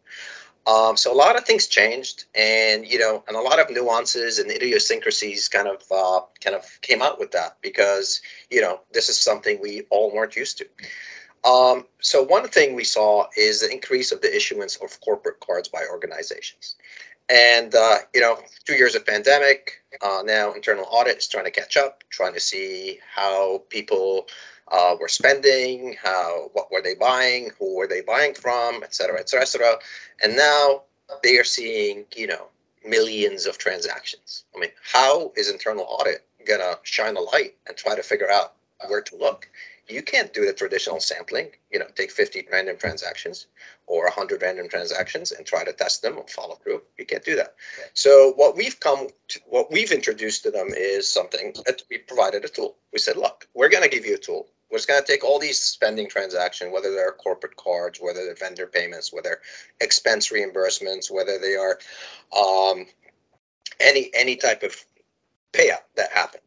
Um, 0.67 0.97
so 0.97 1.13
a 1.13 1.15
lot 1.15 1.35
of 1.35 1.45
things 1.45 1.67
changed, 1.67 2.25
and 2.33 2.87
you 2.87 2.97
know, 2.97 3.23
and 3.27 3.37
a 3.37 3.41
lot 3.41 3.59
of 3.59 3.69
nuances 3.69 4.39
and 4.39 4.49
idiosyncrasies 4.49 5.47
kind 5.47 5.67
of 5.67 5.83
uh, 5.91 6.21
kind 6.43 6.55
of 6.55 6.65
came 6.81 7.03
out 7.03 7.19
with 7.19 7.31
that 7.31 7.57
because 7.61 8.21
you 8.49 8.61
know 8.61 8.79
this 8.91 9.09
is 9.09 9.19
something 9.19 9.59
we 9.61 9.83
all 9.91 10.11
weren't 10.11 10.35
used 10.35 10.57
to. 10.57 10.65
Um, 11.47 11.85
so 11.99 12.23
one 12.23 12.47
thing 12.47 12.73
we 12.73 12.83
saw 12.83 13.27
is 13.37 13.61
the 13.61 13.71
increase 13.71 14.11
of 14.11 14.21
the 14.21 14.35
issuance 14.35 14.77
of 14.77 14.99
corporate 15.01 15.39
cards 15.39 15.67
by 15.67 15.83
organizations, 15.91 16.75
and 17.29 17.75
uh, 17.75 17.97
you 18.15 18.21
know, 18.21 18.39
two 18.65 18.73
years 18.73 18.95
of 18.95 19.05
pandemic, 19.05 19.83
uh, 20.01 20.21
now 20.25 20.53
internal 20.53 20.85
audit 20.89 21.17
is 21.17 21.27
trying 21.27 21.45
to 21.45 21.51
catch 21.51 21.77
up, 21.77 22.03
trying 22.09 22.33
to 22.33 22.39
see 22.39 22.99
how 23.13 23.63
people 23.69 24.27
uh, 24.71 24.95
were 24.99 25.07
spending, 25.07 25.95
how 26.01 26.49
what 26.53 26.71
were 26.71 26.81
they 26.81 26.95
buying, 26.95 27.51
who 27.59 27.75
were 27.75 27.87
they 27.87 28.01
buying 28.01 28.33
from, 28.33 28.83
et 28.83 28.93
cetera, 28.93 29.19
et 29.19 29.29
cetera, 29.29 29.43
et 29.43 29.47
cetera. 29.47 29.75
And 30.23 30.35
now 30.35 30.83
they 31.23 31.37
are 31.37 31.43
seeing, 31.43 32.05
you 32.15 32.27
know, 32.27 32.47
millions 32.85 33.45
of 33.45 33.57
transactions. 33.57 34.45
I 34.55 34.59
mean, 34.59 34.71
how 34.83 35.31
is 35.35 35.49
internal 35.49 35.85
audit 35.87 36.25
gonna 36.45 36.79
shine 36.83 37.15
a 37.15 37.21
light 37.21 37.55
and 37.67 37.75
try 37.75 37.95
to 37.95 38.03
figure 38.03 38.29
out 38.29 38.53
where 38.87 39.01
to 39.01 39.15
look? 39.15 39.49
You 39.87 40.01
can't 40.01 40.33
do 40.33 40.45
the 40.45 40.53
traditional 40.53 40.99
sampling, 40.99 41.51
you 41.71 41.79
know, 41.79 41.85
take 41.95 42.11
50 42.11 42.47
random 42.51 42.77
transactions 42.77 43.47
or 43.85 44.05
100 44.05 44.41
random 44.41 44.67
transactions 44.67 45.31
and 45.31 45.45
try 45.45 45.63
to 45.63 45.73
test 45.73 46.01
them 46.01 46.17
and 46.17 46.29
follow 46.29 46.55
through. 46.55 46.81
You 46.97 47.05
can't 47.05 47.23
do 47.23 47.35
that. 47.35 47.55
So 47.93 48.33
what 48.35 48.55
we've 48.55 48.79
come 48.79 49.07
to, 49.27 49.39
what 49.47 49.71
we've 49.71 49.91
introduced 49.91 50.43
to 50.43 50.51
them 50.51 50.69
is 50.75 51.11
something 51.11 51.53
that 51.65 51.83
we 51.89 51.99
provided 51.99 52.45
a 52.45 52.49
tool. 52.49 52.77
We 52.93 52.99
said, 52.99 53.17
look, 53.17 53.47
we're 53.53 53.69
going 53.69 53.83
to 53.83 53.89
give 53.89 54.05
you 54.05 54.15
a 54.15 54.19
tool 54.19 54.47
we're 54.75 54.79
just 54.79 54.87
going 54.87 55.01
to 55.01 55.07
take 55.07 55.23
all 55.23 55.39
these 55.39 55.59
spending 55.59 56.09
transactions, 56.09 56.73
whether 56.73 56.91
they're 56.91 57.11
corporate 57.11 57.55
cards, 57.55 57.99
whether 58.01 58.25
they're 58.25 58.35
vendor 58.35 58.67
payments, 58.67 59.13
whether 59.13 59.39
expense 59.79 60.33
reimbursements, 60.33 61.11
whether 61.11 61.37
they 61.37 61.55
are 61.55 61.79
um, 62.37 62.85
any 63.79 64.09
any 64.13 64.35
type 64.35 64.63
of 64.63 64.75
payout 65.53 65.83
that 65.95 66.11
happened, 66.11 66.43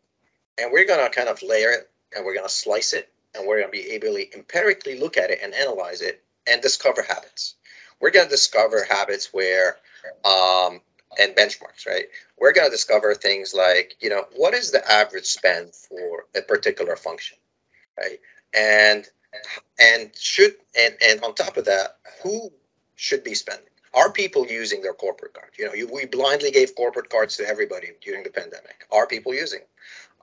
and 0.59 0.73
we're 0.73 0.85
going 0.85 1.03
to 1.03 1.15
kind 1.15 1.29
of 1.31 1.43
layer 1.43 1.71
it, 1.71 1.91
and 2.15 2.25
we're 2.25 2.35
going 2.35 2.47
to 2.47 2.53
slice 2.53 2.93
it, 2.93 3.11
and 3.35 3.47
we're 3.47 3.61
going 3.61 3.73
to 3.73 3.73
be 3.73 3.91
able 3.93 4.09
to 4.09 4.35
empirically 4.35 4.99
look 4.99 5.17
at 5.17 5.31
it 5.31 5.41
and 5.43 5.55
analyze 5.55 6.03
it 6.03 6.23
and 6.47 6.63
discover 6.63 7.03
habits. 7.03 7.55
We're 8.01 8.11
going 8.11 8.27
to 8.27 8.31
discover 8.31 8.87
habits 8.89 9.33
where 9.33 9.77
um, 10.25 10.81
and 11.21 11.35
benchmarks, 11.35 11.87
right? 11.87 12.07
We're 12.39 12.53
going 12.53 12.69
to 12.69 12.73
discover 12.73 13.15
things 13.15 13.55
like, 13.55 13.97
you 14.01 14.11
know, 14.11 14.27
what 14.37 14.55
is 14.55 14.71
the 14.73 14.89
average 14.91 15.27
spend 15.27 15.75
for 15.75 16.27
a 16.37 16.43
particular 16.43 16.97
function? 16.97 17.39
right? 17.99 18.21
And 18.55 19.09
and 19.81 20.11
should 20.17 20.55
and 20.79 20.95
and 21.07 21.23
on 21.25 21.35
top 21.35 21.57
of 21.57 21.65
that, 21.67 21.99
who 22.23 22.51
should 22.97 23.25
be 23.25 23.35
spending? 23.35 23.67
Are 23.95 24.13
people 24.13 24.47
using 24.47 24.83
their 24.83 24.95
corporate 24.95 25.35
card? 25.35 25.51
You 25.59 25.67
know, 25.67 25.75
you, 25.75 25.89
we 25.93 26.07
blindly 26.07 26.51
gave 26.51 26.77
corporate 26.77 27.11
cards 27.11 27.37
to 27.39 27.49
everybody 27.49 27.89
during 28.03 28.23
the 28.23 28.31
pandemic. 28.31 28.87
Are 28.93 29.07
people 29.07 29.35
using? 29.35 29.61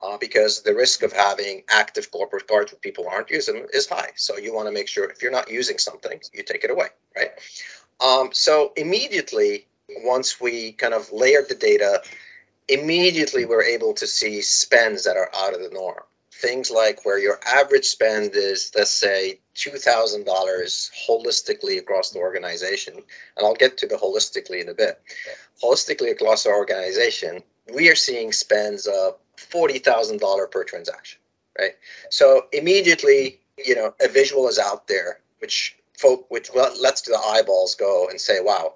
Uh, 0.02 0.18
because 0.18 0.62
the 0.62 0.74
risk 0.74 1.02
of 1.02 1.12
having 1.12 1.62
active 1.70 2.10
corporate 2.10 2.46
cards 2.46 2.70
where 2.70 2.78
people 2.78 3.08
aren't 3.08 3.30
using 3.30 3.54
them 3.54 3.66
is 3.72 3.88
high. 3.88 4.10
So 4.14 4.36
you 4.36 4.54
want 4.54 4.68
to 4.68 4.72
make 4.72 4.88
sure 4.88 5.08
if 5.08 5.22
you're 5.22 5.32
not 5.32 5.50
using 5.50 5.78
something, 5.78 6.20
you 6.34 6.42
take 6.42 6.64
it 6.64 6.70
away, 6.70 6.88
right? 7.16 7.30
Um, 8.00 8.28
so 8.32 8.72
immediately, 8.76 9.66
once 10.04 10.38
we 10.38 10.72
kind 10.72 10.92
of 10.92 11.10
layered 11.12 11.48
the 11.48 11.54
data, 11.54 12.02
immediately 12.68 13.46
we're 13.46 13.62
able 13.62 13.94
to 13.94 14.06
see 14.06 14.42
spends 14.42 15.04
that 15.04 15.16
are 15.16 15.30
out 15.34 15.54
of 15.54 15.62
the 15.62 15.70
norm 15.70 16.02
things 16.36 16.70
like 16.70 17.04
where 17.04 17.18
your 17.18 17.40
average 17.46 17.84
spend 17.84 18.32
is, 18.34 18.70
let's 18.76 18.90
say, 18.90 19.40
$2,000 19.54 20.24
holistically 21.08 21.78
across 21.78 22.10
the 22.10 22.18
organization. 22.18 22.94
And 22.94 23.46
I'll 23.46 23.54
get 23.54 23.78
to 23.78 23.86
the 23.86 23.96
holistically 23.96 24.60
in 24.60 24.68
a 24.68 24.74
bit. 24.74 25.00
Holistically 25.62 26.10
across 26.10 26.44
our 26.46 26.54
organization, 26.54 27.42
we 27.74 27.88
are 27.88 27.94
seeing 27.94 28.32
spends 28.32 28.86
of 28.86 29.16
$40,000 29.36 30.50
per 30.50 30.64
transaction, 30.64 31.20
right? 31.58 31.72
So 32.10 32.46
immediately, 32.52 33.40
you 33.64 33.74
know, 33.74 33.94
a 34.00 34.08
visual 34.08 34.48
is 34.48 34.58
out 34.58 34.88
there, 34.88 35.20
which 35.38 35.76
folk, 35.98 36.26
which 36.30 36.50
lets 36.54 37.02
the 37.02 37.18
eyeballs 37.18 37.74
go 37.74 38.08
and 38.08 38.20
say, 38.20 38.40
wow, 38.40 38.74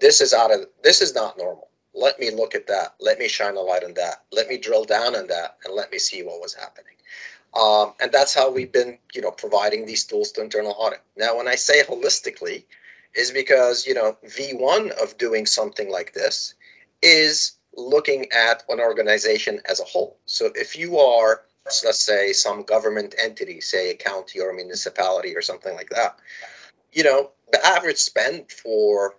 this 0.00 0.20
is 0.20 0.32
out 0.32 0.52
of, 0.52 0.66
this 0.82 1.00
is 1.00 1.14
not 1.14 1.38
normal 1.38 1.68
let 1.94 2.18
me 2.18 2.30
look 2.30 2.54
at 2.54 2.66
that. 2.68 2.94
Let 3.00 3.18
me 3.18 3.28
shine 3.28 3.56
a 3.56 3.60
light 3.60 3.84
on 3.84 3.94
that. 3.94 4.22
Let 4.30 4.48
me 4.48 4.58
drill 4.58 4.84
down 4.84 5.14
on 5.14 5.26
that 5.28 5.58
and 5.64 5.74
let 5.74 5.90
me 5.90 5.98
see 5.98 6.22
what 6.22 6.40
was 6.40 6.54
happening. 6.54 6.94
Um, 7.54 7.92
and 8.00 8.10
that's 8.10 8.34
how 8.34 8.50
we've 8.50 8.72
been, 8.72 8.98
you 9.14 9.20
know, 9.20 9.30
providing 9.30 9.84
these 9.84 10.04
tools 10.04 10.32
to 10.32 10.42
internal 10.42 10.74
audit. 10.78 11.02
Now, 11.16 11.36
when 11.36 11.48
I 11.48 11.54
say 11.54 11.82
holistically, 11.82 12.64
is 13.14 13.30
because, 13.30 13.86
you 13.86 13.92
know, 13.92 14.16
V1 14.26 14.90
of 14.92 15.18
doing 15.18 15.44
something 15.44 15.90
like 15.90 16.14
this 16.14 16.54
is 17.02 17.52
looking 17.74 18.30
at 18.32 18.64
an 18.68 18.80
organization 18.80 19.60
as 19.68 19.80
a 19.80 19.84
whole. 19.84 20.18
So 20.26 20.50
if 20.54 20.76
you 20.76 20.98
are, 20.98 21.42
let's 21.84 22.02
say, 22.02 22.32
some 22.32 22.62
government 22.62 23.14
entity, 23.22 23.60
say 23.60 23.90
a 23.90 23.94
county 23.94 24.40
or 24.40 24.50
a 24.50 24.54
municipality 24.54 25.34
or 25.36 25.42
something 25.42 25.74
like 25.74 25.90
that, 25.90 26.18
you 26.92 27.04
know, 27.04 27.30
the 27.52 27.64
average 27.64 27.98
spend 27.98 28.50
for 28.50 29.16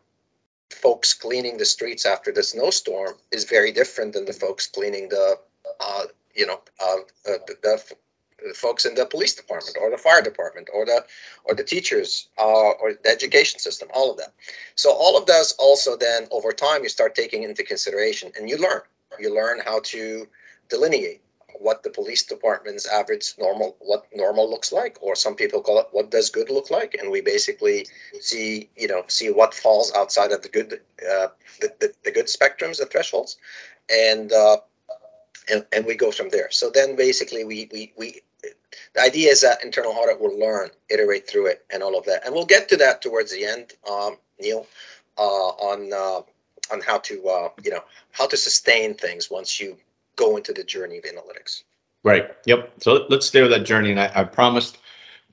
folks 0.72 1.14
cleaning 1.14 1.58
the 1.58 1.66
streets 1.66 2.06
after 2.06 2.32
the 2.32 2.44
snowstorm 2.44 3.14
is 3.32 3.46
very 3.46 3.72
different 3.72 4.14
than 4.14 4.26
the 4.26 4.34
folks 4.34 4.68
cleaning 4.68 5.10
the, 5.10 5.36
uh, 5.80 6.04
you 6.36 6.46
know, 6.46 6.62
uh, 6.84 6.98
the, 7.26 7.56
the, 7.62 7.96
the, 8.42 8.54
folks 8.54 8.86
in 8.86 8.96
the 8.96 9.06
police 9.06 9.36
department 9.36 9.78
or 9.82 9.90
the 9.90 9.98
fire 9.98 10.22
department 10.22 10.70
or 10.74 10.86
the 10.86 11.04
or 11.46 11.56
the 11.56 11.64
teachers 11.64 12.28
uh, 12.38 12.72
or 12.82 12.94
the 12.94 13.10
education 13.10 13.60
system. 13.60 13.90
All 13.94 14.12
of 14.12 14.18
that. 14.18 14.34
So 14.76 14.92
all 14.92 15.18
of 15.18 15.26
those 15.26 15.54
also 15.60 15.96
then 15.98 16.28
over 16.32 16.52
time 16.52 16.84
you 16.84 16.90
start 16.90 17.16
taking 17.16 17.44
into 17.44 17.64
consideration 17.64 18.32
and 18.38 18.50
you 18.50 18.58
learn. 18.58 18.82
You 19.20 19.34
learn 19.34 19.60
how 19.64 19.82
to 19.86 20.28
delineate 20.70 21.22
what 21.60 21.84
the 21.84 21.90
police 21.90 22.24
department's 22.24 22.88
average 22.88 23.34
normal 23.38 23.76
what 23.80 24.06
normal 24.14 24.50
looks 24.50 24.72
like 24.72 24.98
or 25.02 25.16
some 25.16 25.36
people 25.36 25.62
call 25.62 25.80
it 25.80 25.88
what 25.92 26.10
does 26.10 26.30
good 26.30 26.50
look 26.50 26.72
like 26.72 26.96
and 26.96 27.10
we 27.12 27.22
basically 27.22 27.86
see 28.20 28.70
you 28.76 28.88
know 28.88 29.04
see 29.08 29.30
what 29.30 29.54
falls 29.54 29.94
outside 29.94 30.32
of 30.32 30.42
the 30.42 30.50
good 30.50 30.82
uh, 31.02 31.28
the, 31.62 31.72
the, 31.80 31.94
the, 32.04 32.12
good 32.12 32.26
spectrums 32.26 32.80
the 32.80 32.86
thresholds 32.86 33.38
and 33.90 34.34
uh, 34.34 34.58
and, 35.52 35.66
and 35.74 35.86
we 35.86 35.96
go 35.96 36.12
from 36.12 36.30
there 36.30 36.50
so 36.52 36.70
then 36.70 36.96
basically 36.96 37.44
we 37.44 37.70
we, 37.72 37.94
we 37.98 38.22
the 38.94 39.02
idea 39.02 39.30
is 39.30 39.42
that 39.42 39.64
internal 39.64 39.92
audit 39.92 40.20
will 40.20 40.38
learn 40.38 40.70
iterate 40.90 41.28
through 41.28 41.48
it 41.48 41.66
and 41.72 41.82
all 41.82 41.98
of 41.98 42.06
that 42.06 42.26
and 42.26 42.34
we'll 42.34 42.46
get 42.46 42.68
to 42.70 42.78
that 42.78 43.02
towards 43.02 43.32
the 43.32 43.46
end 43.46 43.74
um, 43.90 44.18
neil 44.40 44.68
uh, 45.18 45.22
on 45.22 45.92
uh, 45.94 46.22
on 46.72 46.82
how 46.82 46.98
to 47.00 47.28
uh, 47.28 47.50
you 47.64 47.72
know 47.72 47.84
how 48.12 48.28
to 48.28 48.38
sustain 48.38 48.94
things 48.94 49.30
once 49.30 49.60
you 49.60 49.78
go 50.16 50.38
into 50.38 50.54
the 50.54 50.64
journey 50.64 50.98
of 50.98 51.04
analytics. 51.04 51.64
Right. 52.04 52.32
Yep. 52.46 52.74
So 52.82 53.06
let's 53.10 53.26
stay 53.26 53.42
with 53.42 53.52
that 53.52 53.66
journey. 53.66 53.92
And 53.92 54.00
I, 54.00 54.12
I 54.14 54.24
promised 54.24 54.80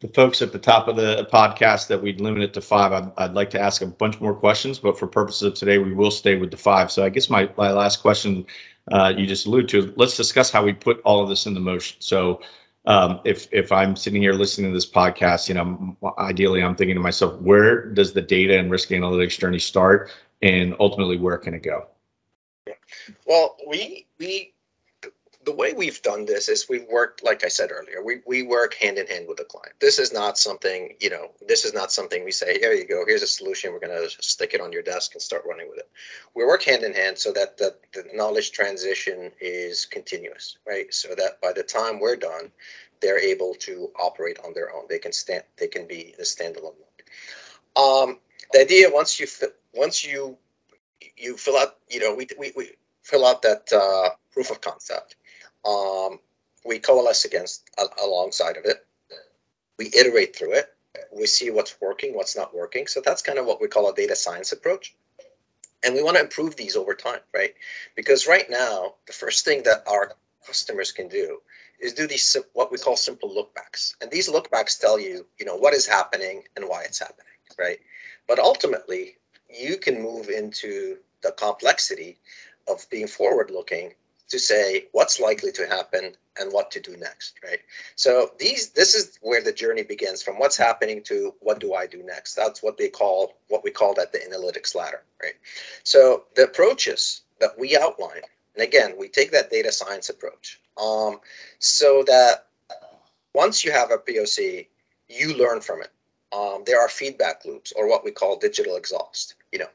the 0.00 0.08
folks 0.08 0.40
at 0.40 0.52
the 0.52 0.58
top 0.58 0.88
of 0.88 0.96
the 0.96 1.28
podcast 1.32 1.88
that 1.88 2.00
we'd 2.00 2.20
limit 2.20 2.42
it 2.42 2.54
to 2.54 2.60
five. 2.60 2.92
I'd, 2.92 3.12
I'd 3.18 3.34
like 3.34 3.50
to 3.50 3.60
ask 3.60 3.82
a 3.82 3.86
bunch 3.86 4.20
more 4.20 4.34
questions, 4.34 4.78
but 4.78 4.98
for 4.98 5.06
purposes 5.06 5.42
of 5.42 5.54
today, 5.54 5.78
we 5.78 5.92
will 5.92 6.10
stay 6.10 6.36
with 6.36 6.50
the 6.50 6.56
five. 6.56 6.90
So 6.90 7.04
I 7.04 7.08
guess 7.08 7.28
my, 7.28 7.50
my 7.56 7.72
last 7.72 8.00
question 8.00 8.46
uh, 8.90 9.12
you 9.16 9.26
just 9.26 9.46
alluded 9.46 9.68
to, 9.70 9.92
let's 9.96 10.16
discuss 10.16 10.50
how 10.50 10.64
we 10.64 10.72
put 10.72 11.00
all 11.04 11.22
of 11.22 11.28
this 11.28 11.46
into 11.46 11.60
motion. 11.60 11.96
So 12.00 12.40
um, 12.86 13.20
if 13.24 13.46
if 13.52 13.72
I'm 13.72 13.94
sitting 13.96 14.22
here 14.22 14.32
listening 14.32 14.70
to 14.70 14.74
this 14.74 14.90
podcast, 14.90 15.48
you 15.48 15.54
know, 15.54 15.96
ideally 16.18 16.62
I'm 16.62 16.74
thinking 16.74 16.96
to 16.96 17.00
myself, 17.00 17.40
where 17.40 17.86
does 17.86 18.12
the 18.12 18.22
data 18.22 18.58
and 18.58 18.70
risk 18.70 18.88
analytics 18.88 19.38
journey 19.38 19.58
start, 19.58 20.10
and 20.42 20.74
ultimately 20.80 21.18
where 21.18 21.38
can 21.38 21.54
it 21.54 21.62
go? 21.62 21.86
Well, 23.26 23.56
we 23.68 24.06
we 24.18 24.54
the 25.50 25.56
way 25.56 25.72
we've 25.72 26.00
done 26.02 26.24
this 26.26 26.48
is 26.48 26.68
we've 26.68 26.86
worked, 26.88 27.24
like 27.24 27.44
I 27.44 27.48
said 27.48 27.70
earlier, 27.72 28.04
we, 28.04 28.20
we 28.24 28.44
work 28.44 28.74
hand 28.74 28.98
in 28.98 29.06
hand 29.08 29.26
with 29.26 29.38
the 29.38 29.44
client. 29.44 29.74
This 29.80 29.98
is 29.98 30.12
not 30.12 30.38
something, 30.38 30.94
you 31.00 31.10
know, 31.10 31.32
this 31.48 31.64
is 31.64 31.74
not 31.74 31.90
something 31.90 32.24
we 32.24 32.30
say, 32.30 32.60
here 32.60 32.72
you 32.72 32.86
go, 32.86 33.02
here's 33.04 33.24
a 33.24 33.26
solution, 33.26 33.72
we're 33.72 33.80
going 33.80 34.00
to 34.00 34.08
stick 34.22 34.54
it 34.54 34.60
on 34.60 34.70
your 34.70 34.82
desk 34.82 35.14
and 35.14 35.20
start 35.20 35.42
running 35.44 35.68
with 35.68 35.78
it. 35.78 35.90
We 36.36 36.44
work 36.44 36.62
hand 36.62 36.84
in 36.84 36.94
hand 36.94 37.18
so 37.18 37.32
that 37.32 37.58
the, 37.58 37.74
the 37.92 38.04
knowledge 38.14 38.52
transition 38.52 39.32
is 39.40 39.86
continuous, 39.86 40.56
right? 40.68 40.94
So 40.94 41.16
that 41.16 41.40
by 41.42 41.52
the 41.52 41.64
time 41.64 41.98
we're 41.98 42.14
done, 42.14 42.52
they're 43.02 43.18
able 43.18 43.54
to 43.54 43.90
operate 43.98 44.38
on 44.44 44.54
their 44.54 44.72
own. 44.72 44.84
They 44.88 45.00
can 45.00 45.12
stand, 45.12 45.42
they 45.56 45.66
can 45.66 45.88
be 45.88 46.14
a 46.20 46.22
standalone. 46.22 46.74
Um, 47.76 48.20
the 48.52 48.60
idea 48.60 48.88
once 48.88 49.18
you 49.18 49.26
once 49.74 50.04
you 50.04 50.36
you 51.16 51.36
fill 51.36 51.56
out, 51.56 51.76
you 51.88 51.98
know, 51.98 52.14
we, 52.14 52.28
we, 52.38 52.52
we 52.56 52.70
fill 53.02 53.26
out 53.26 53.42
that 53.42 53.72
uh, 53.72 54.10
proof 54.32 54.50
of 54.50 54.60
concept 54.60 55.16
um, 55.64 56.18
we 56.64 56.78
coalesce 56.78 57.24
against 57.24 57.68
alongside 58.02 58.56
of 58.56 58.64
it. 58.64 58.86
We 59.78 59.90
iterate 59.96 60.36
through 60.36 60.54
it. 60.54 60.74
We 61.12 61.26
see 61.26 61.50
what's 61.50 61.80
working, 61.80 62.14
what's 62.14 62.36
not 62.36 62.54
working. 62.54 62.86
So 62.86 63.00
that's 63.04 63.22
kind 63.22 63.38
of 63.38 63.46
what 63.46 63.60
we 63.60 63.68
call 63.68 63.88
a 63.88 63.94
data 63.94 64.16
science 64.16 64.52
approach. 64.52 64.94
And 65.82 65.94
we 65.94 66.02
want 66.02 66.16
to 66.16 66.22
improve 66.22 66.56
these 66.56 66.76
over 66.76 66.94
time, 66.94 67.20
right? 67.34 67.54
Because 67.96 68.26
right 68.26 68.48
now, 68.50 68.94
the 69.06 69.12
first 69.12 69.44
thing 69.44 69.62
that 69.62 69.84
our 69.86 70.12
customers 70.46 70.92
can 70.92 71.08
do 71.08 71.40
is 71.80 71.94
do 71.94 72.06
these 72.06 72.36
what 72.52 72.70
we 72.70 72.76
call 72.76 72.96
simple 72.96 73.30
lookbacks. 73.30 73.94
And 74.02 74.10
these 74.10 74.28
lookbacks 74.28 74.78
tell 74.78 74.98
you, 74.98 75.26
you 75.38 75.46
know, 75.46 75.56
what 75.56 75.72
is 75.72 75.86
happening 75.86 76.42
and 76.56 76.66
why 76.68 76.82
it's 76.82 76.98
happening, 76.98 77.32
right? 77.58 77.78
But 78.28 78.38
ultimately, 78.38 79.16
you 79.48 79.78
can 79.78 80.02
move 80.02 80.28
into 80.28 80.98
the 81.22 81.32
complexity 81.32 82.18
of 82.68 82.88
being 82.90 83.06
forward 83.06 83.50
looking 83.50 83.94
to 84.30 84.38
say 84.38 84.86
what's 84.92 85.20
likely 85.20 85.52
to 85.52 85.66
happen 85.66 86.12
and 86.38 86.52
what 86.52 86.70
to 86.70 86.80
do 86.80 86.96
next 86.96 87.38
right? 87.44 87.60
So 87.96 88.30
these 88.38 88.70
this 88.70 88.94
is 88.94 89.18
where 89.20 89.42
the 89.42 89.52
journey 89.52 89.82
begins 89.82 90.22
from 90.22 90.38
what's 90.38 90.56
happening 90.56 91.02
to 91.04 91.34
what 91.40 91.60
do 91.60 91.74
i 91.74 91.86
do 91.86 92.02
next. 92.02 92.34
That's 92.34 92.62
what 92.62 92.78
they 92.78 92.88
call 92.88 93.34
what 93.48 93.64
we 93.64 93.70
call 93.70 93.94
that 93.94 94.12
the 94.12 94.18
analytics 94.18 94.74
ladder 94.74 95.02
right? 95.22 95.34
So 95.84 96.24
the 96.36 96.44
approaches 96.44 97.22
that 97.40 97.58
we 97.58 97.76
outline 97.76 98.22
and 98.54 98.64
again 98.64 98.94
we 98.98 99.08
take 99.08 99.32
that 99.32 99.50
data 99.50 99.72
science 99.72 100.08
approach. 100.08 100.60
Um, 100.80 101.20
so 101.58 102.04
that 102.06 102.46
once 103.34 103.64
you 103.64 103.72
have 103.72 103.90
a 103.90 103.98
poc 103.98 104.66
you 105.08 105.34
learn 105.36 105.60
from 105.60 105.82
it. 105.82 105.90
Um, 106.32 106.62
there 106.64 106.80
are 106.80 106.88
feedback 106.88 107.44
loops 107.44 107.72
or 107.74 107.88
what 107.88 108.04
we 108.04 108.12
call 108.12 108.38
digital 108.38 108.76
exhaust 108.76 109.34
you 109.50 109.58
know 109.58 109.68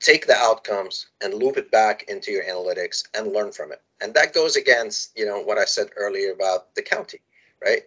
take 0.00 0.26
the 0.26 0.36
outcomes 0.36 1.06
and 1.22 1.34
loop 1.34 1.56
it 1.56 1.70
back 1.70 2.04
into 2.08 2.30
your 2.30 2.44
analytics 2.44 3.04
and 3.14 3.32
learn 3.32 3.52
from 3.52 3.72
it. 3.72 3.80
And 4.00 4.12
that 4.14 4.34
goes 4.34 4.56
against, 4.56 5.16
you 5.16 5.24
know, 5.24 5.40
what 5.40 5.58
I 5.58 5.64
said 5.64 5.88
earlier 5.96 6.32
about 6.32 6.74
the 6.74 6.82
county, 6.82 7.20
right? 7.64 7.82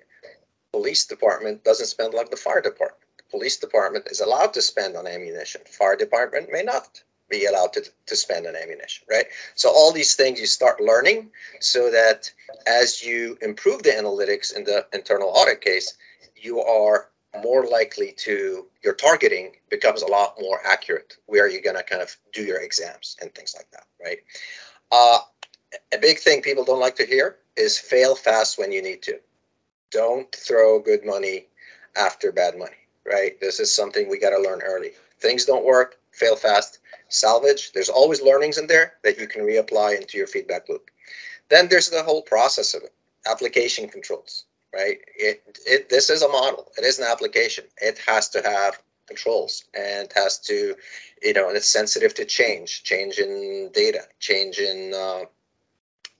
Police 0.71 1.05
department 1.05 1.63
doesn't 1.63 1.87
spend 1.87 2.13
like 2.13 2.31
the 2.31 2.37
fire 2.37 2.61
department. 2.61 3.03
The 3.17 3.23
police 3.29 3.57
department 3.57 4.07
is 4.09 4.21
allowed 4.21 4.53
to 4.53 4.61
spend 4.61 4.95
on 4.95 5.07
ammunition. 5.07 5.61
Fire 5.65 5.95
department 5.95 6.51
may 6.51 6.63
not 6.63 7.03
be 7.29 7.45
allowed 7.45 7.73
to, 7.73 7.83
to 8.07 8.15
spend 8.15 8.47
on 8.47 8.55
ammunition, 8.55 9.05
right? 9.09 9.25
So 9.53 9.69
all 9.69 9.91
these 9.91 10.15
things 10.15 10.39
you 10.39 10.47
start 10.47 10.81
learning 10.81 11.29
so 11.59 11.91
that 11.91 12.31
as 12.65 13.03
you 13.03 13.37
improve 13.41 13.83
the 13.83 13.91
analytics 13.91 14.55
in 14.55 14.63
the 14.63 14.87
internal 14.93 15.29
audit 15.29 15.61
case, 15.61 15.93
you 16.35 16.59
are 16.61 17.08
more 17.43 17.67
likely 17.67 18.11
to 18.11 18.65
your 18.83 18.93
targeting 18.93 19.51
becomes 19.69 20.01
a 20.01 20.07
lot 20.07 20.35
more 20.39 20.59
accurate 20.65 21.17
where 21.27 21.47
you're 21.47 21.61
going 21.61 21.75
to 21.75 21.83
kind 21.83 22.01
of 22.01 22.15
do 22.33 22.43
your 22.43 22.59
exams 22.61 23.17
and 23.21 23.33
things 23.33 23.53
like 23.55 23.69
that 23.71 23.85
right? 24.03 24.19
Uh, 24.91 25.19
a 25.93 25.97
big 25.99 26.17
thing 26.17 26.41
people 26.41 26.63
don't 26.63 26.79
like 26.79 26.95
to 26.95 27.05
hear 27.05 27.37
is 27.55 27.77
fail 27.77 28.15
fast 28.15 28.57
when 28.57 28.71
you 28.71 28.81
need 28.81 29.03
to. 29.03 29.19
Don't 29.91 30.31
throw 30.35 30.79
good 30.79 31.05
money 31.05 31.45
after 31.95 32.31
bad 32.31 32.57
money 32.57 32.75
right? 33.05 33.39
This 33.39 33.59
is 33.59 33.73
something 33.73 34.07
we 34.07 34.19
got 34.19 34.31
to 34.31 34.41
learn 34.41 34.61
early. 34.61 34.91
Things 35.19 35.45
don't 35.45 35.65
work 35.65 35.97
fail 36.11 36.35
fast 36.35 36.79
salvage. 37.09 37.71
There's 37.71 37.89
always 37.89 38.21
learnings 38.21 38.57
in 38.57 38.67
there 38.67 38.93
that 39.03 39.19
you 39.19 39.27
can 39.27 39.41
reapply 39.41 39.99
into 39.99 40.17
your 40.17 40.27
feedback 40.27 40.69
loop. 40.69 40.89
Then 41.49 41.67
there's 41.67 41.89
the 41.89 42.03
whole 42.03 42.21
process 42.21 42.73
of 42.73 42.83
it 42.83 42.93
application 43.27 43.89
controls 43.89 44.45
right? 44.73 44.99
It, 45.15 45.59
it 45.65 45.89
this 45.89 46.09
is 46.09 46.21
a 46.21 46.27
model. 46.27 46.71
It 46.77 46.83
is 46.85 46.99
an 46.99 47.05
application. 47.09 47.65
It 47.81 47.99
has 48.07 48.29
to 48.29 48.41
have 48.41 48.81
controls 49.07 49.65
and 49.73 50.07
has 50.13 50.37
to, 50.39 50.75
you 51.21 51.33
know, 51.33 51.47
and 51.47 51.57
it's 51.57 51.67
sensitive 51.67 52.13
to 52.13 52.25
change, 52.25 52.83
change 52.83 53.17
in 53.17 53.69
data, 53.73 54.03
change 54.19 54.59
in 54.59 54.93
uh, 54.93 55.25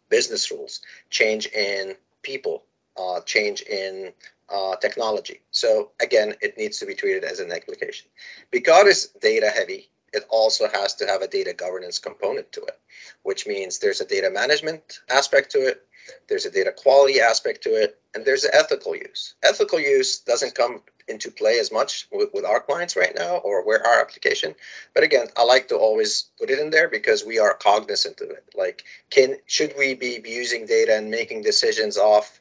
business 0.09 0.49
rules, 0.51 0.81
change 1.09 1.45
in 1.47 1.95
people, 2.23 2.63
uh, 2.97 3.21
change 3.21 3.61
in 3.61 4.11
uh, 4.49 4.75
technology. 4.77 5.39
So 5.51 5.91
again, 6.01 6.33
it 6.41 6.57
needs 6.57 6.79
to 6.79 6.85
be 6.85 6.95
treated 6.95 7.23
as 7.23 7.39
an 7.39 7.51
application. 7.51 8.07
Because 8.51 8.87
it's 8.87 9.07
data 9.19 9.49
heavy, 9.49 9.89
it 10.11 10.25
also 10.29 10.67
has 10.69 10.95
to 10.95 11.05
have 11.05 11.21
a 11.21 11.27
data 11.27 11.53
governance 11.53 11.99
component 11.99 12.51
to 12.53 12.61
it, 12.61 12.79
which 13.23 13.45
means 13.45 13.77
there's 13.77 14.01
a 14.01 14.05
data 14.05 14.29
management 14.31 15.01
aspect 15.09 15.51
to 15.51 15.59
it, 15.59 15.85
there's 16.27 16.45
a 16.45 16.51
data 16.51 16.71
quality 16.71 17.19
aspect 17.19 17.63
to 17.63 17.69
it, 17.69 17.99
and 18.13 18.25
there's 18.25 18.43
an 18.43 18.51
ethical 18.53 18.95
use. 18.95 19.35
Ethical 19.43 19.79
use 19.79 20.19
doesn't 20.19 20.55
come 20.55 20.81
into 21.07 21.31
play 21.31 21.59
as 21.59 21.71
much 21.71 22.07
with, 22.11 22.29
with 22.33 22.45
our 22.45 22.59
clients 22.59 22.95
right 22.95 23.13
now 23.15 23.37
or 23.37 23.65
where 23.65 23.85
our 23.85 23.99
application. 23.99 24.53
But 24.93 25.03
again, 25.03 25.27
I 25.35 25.43
like 25.43 25.67
to 25.69 25.75
always 25.75 26.29
put 26.39 26.49
it 26.49 26.59
in 26.59 26.69
there 26.69 26.87
because 26.87 27.25
we 27.25 27.39
are 27.39 27.55
cognizant 27.55 28.21
of 28.21 28.29
it. 28.29 28.45
Like, 28.55 28.83
can 29.09 29.37
should 29.47 29.73
we 29.77 29.95
be 29.95 30.21
using 30.23 30.65
data 30.65 30.95
and 30.95 31.09
making 31.09 31.41
decisions 31.41 31.97
off? 31.97 32.39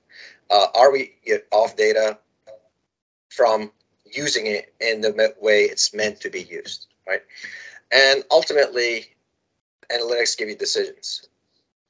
Uh, 0.51 0.67
are 0.75 0.93
we 0.93 1.15
off 1.51 1.77
data 1.77 2.19
from 3.31 3.71
using 4.05 4.47
it 4.47 4.75
in 4.81 5.01
the 5.01 5.35
way 5.41 5.65
it's 5.65 5.95
meant 5.95 6.21
to 6.21 6.31
be 6.31 6.43
used, 6.43 6.87
right? 7.07 7.23
And 7.93 8.25
ultimately, 8.31 9.07
analytics 9.93 10.37
give 10.37 10.49
you 10.49 10.57
decisions. 10.57 11.29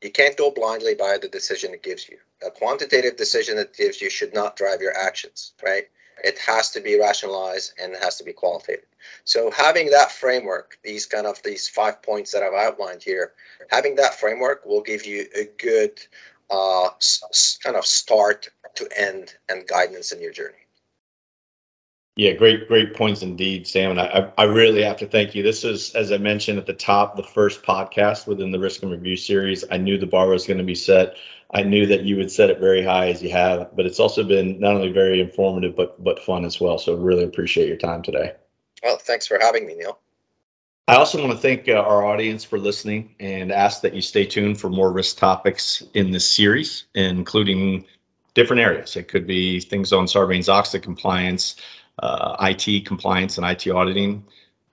You 0.03 0.11
can't 0.11 0.37
go 0.37 0.51
blindly 0.51 0.95
by 0.95 1.19
the 1.19 1.29
decision 1.29 1.75
it 1.75 1.83
gives 1.83 2.09
you. 2.09 2.19
A 2.47 2.51
quantitative 2.51 3.17
decision 3.17 3.59
it 3.59 3.75
gives 3.77 4.01
you 4.01 4.11
should 4.11 4.33
not 4.33 4.57
drive 4.57 4.81
your 4.81 4.97
actions, 4.97 5.53
right? 5.65 5.89
It 6.23 6.39
has 6.39 6.71
to 6.73 6.81
be 6.81 6.99
rationalized 6.99 7.73
and 7.81 7.93
it 7.93 8.03
has 8.03 8.17
to 8.19 8.25
be 8.25 8.33
qualitative. 8.33 8.85
So 9.25 9.51
having 9.51 9.91
that 9.91 10.13
framework, 10.13 10.79
these 10.83 11.07
kind 11.07 11.27
of 11.27 11.43
these 11.43 11.69
five 11.69 12.03
points 12.03 12.33
that 12.33 12.43
I've 12.43 12.55
outlined 12.55 13.03
here, 13.03 13.33
having 13.71 13.97
that 13.97 14.15
framework 14.15 14.65
will 14.65 14.83
give 14.83 15.07
you 15.07 15.27
a 15.35 15.49
good 15.59 16.01
uh, 16.51 16.91
kind 17.63 17.77
of 17.77 17.87
start 17.87 18.49
to 18.77 18.89
end 18.97 19.35
and 19.49 19.67
guidance 19.67 20.13
in 20.13 20.21
your 20.21 20.33
journey. 20.33 20.68
Yeah, 22.19 22.33
great, 22.33 22.67
great 22.67 22.95
points 22.95 23.23
indeed, 23.23 23.65
Sam. 23.65 23.93
And 23.93 24.01
I, 24.01 24.33
I 24.37 24.43
really 24.43 24.83
have 24.83 24.97
to 24.97 25.07
thank 25.07 25.37
you. 25.37 25.45
This 25.45 25.63
is, 25.63 25.95
as 25.95 26.11
I 26.11 26.19
mentioned 26.19 26.59
at 26.59 26.67
the 26.67 26.73
top, 26.73 27.15
the 27.15 27.23
first 27.23 27.63
podcast 27.63 28.27
within 28.27 28.51
the 28.51 28.59
Risk 28.59 28.83
In 28.83 28.91
Review 28.91 29.17
series. 29.17 29.65
I 29.71 29.77
knew 29.77 29.97
the 29.97 30.07
bar 30.07 30.27
was 30.27 30.45
going 30.45 30.59
to 30.59 30.65
be 30.65 30.75
set. 30.75 31.17
I 31.55 31.63
knew 31.63 31.87
that 31.87 32.03
you 32.03 32.17
would 32.17 32.33
set 32.33 32.51
it 32.51 32.59
very 32.59 32.83
high 32.83 33.11
as 33.11 33.23
you 33.23 33.31
have, 33.31 33.71
but 33.77 33.87
it's 33.87 34.01
also 34.01 34.25
been 34.25 34.59
not 34.59 34.75
only 34.75 34.91
very 34.91 35.21
informative 35.21 35.77
but 35.77 36.03
but 36.03 36.19
fun 36.19 36.45
as 36.45 36.61
well. 36.61 36.77
So 36.77 36.97
really 36.97 37.23
appreciate 37.23 37.69
your 37.69 37.77
time 37.77 38.03
today. 38.03 38.33
Well, 38.83 38.99
thanks 38.99 39.29
for 39.29 39.39
having 39.41 39.65
me, 39.65 39.77
Neil. 39.77 40.01
I 40.89 40.97
also 40.97 41.21
want 41.21 41.31
to 41.31 41.39
thank 41.39 41.69
uh, 41.69 41.75
our 41.75 42.05
audience 42.05 42.43
for 42.43 42.59
listening 42.59 43.15
and 43.21 43.53
ask 43.53 43.81
that 43.83 43.95
you 43.95 44.01
stay 44.01 44.25
tuned 44.25 44.59
for 44.59 44.71
more 44.71 44.91
risk 44.91 45.19
topics 45.19 45.85
in 45.95 46.11
this 46.11 46.29
series, 46.29 46.87
including 46.97 47.85
different 48.35 48.61
areas. 48.61 48.97
It 48.97 49.09
could 49.09 49.27
be 49.27 49.61
things 49.61 49.93
on 49.93 50.07
Sarbanes-Oxley 50.07 50.81
compliance 50.81 51.57
IT 52.03 52.87
compliance 52.87 53.39
and 53.39 53.47
IT 53.47 53.69
auditing, 53.69 54.25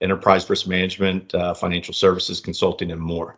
enterprise 0.02 0.50
risk 0.50 0.68
management, 0.68 1.34
uh, 1.34 1.54
financial 1.54 1.94
services, 1.94 2.40
consulting, 2.40 2.92
and 2.92 3.02
more. 3.02 3.38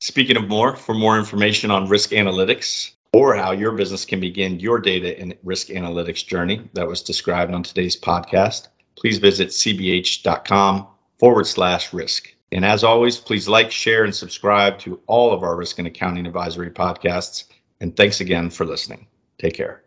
Speaking 0.00 0.36
of 0.36 0.48
more, 0.48 0.76
for 0.76 0.94
more 0.94 1.18
information 1.18 1.70
on 1.70 1.88
risk 1.88 2.10
analytics 2.10 2.92
or 3.12 3.34
how 3.34 3.52
your 3.52 3.72
business 3.72 4.04
can 4.04 4.20
begin 4.20 4.60
your 4.60 4.78
data 4.78 5.18
and 5.18 5.36
risk 5.42 5.68
analytics 5.68 6.24
journey 6.24 6.68
that 6.74 6.86
was 6.86 7.02
described 7.02 7.52
on 7.52 7.62
today's 7.62 7.98
podcast, 7.98 8.68
please 8.96 9.18
visit 9.18 9.48
cbh.com 9.48 10.86
forward 11.18 11.46
slash 11.46 11.92
risk. 11.92 12.32
And 12.52 12.64
as 12.64 12.84
always, 12.84 13.16
please 13.16 13.48
like, 13.48 13.70
share, 13.70 14.04
and 14.04 14.14
subscribe 14.14 14.78
to 14.80 15.00
all 15.06 15.32
of 15.32 15.42
our 15.42 15.56
risk 15.56 15.78
and 15.78 15.88
accounting 15.88 16.26
advisory 16.26 16.70
podcasts. 16.70 17.44
And 17.80 17.96
thanks 17.96 18.20
again 18.20 18.50
for 18.50 18.64
listening. 18.64 19.06
Take 19.38 19.54
care. 19.54 19.82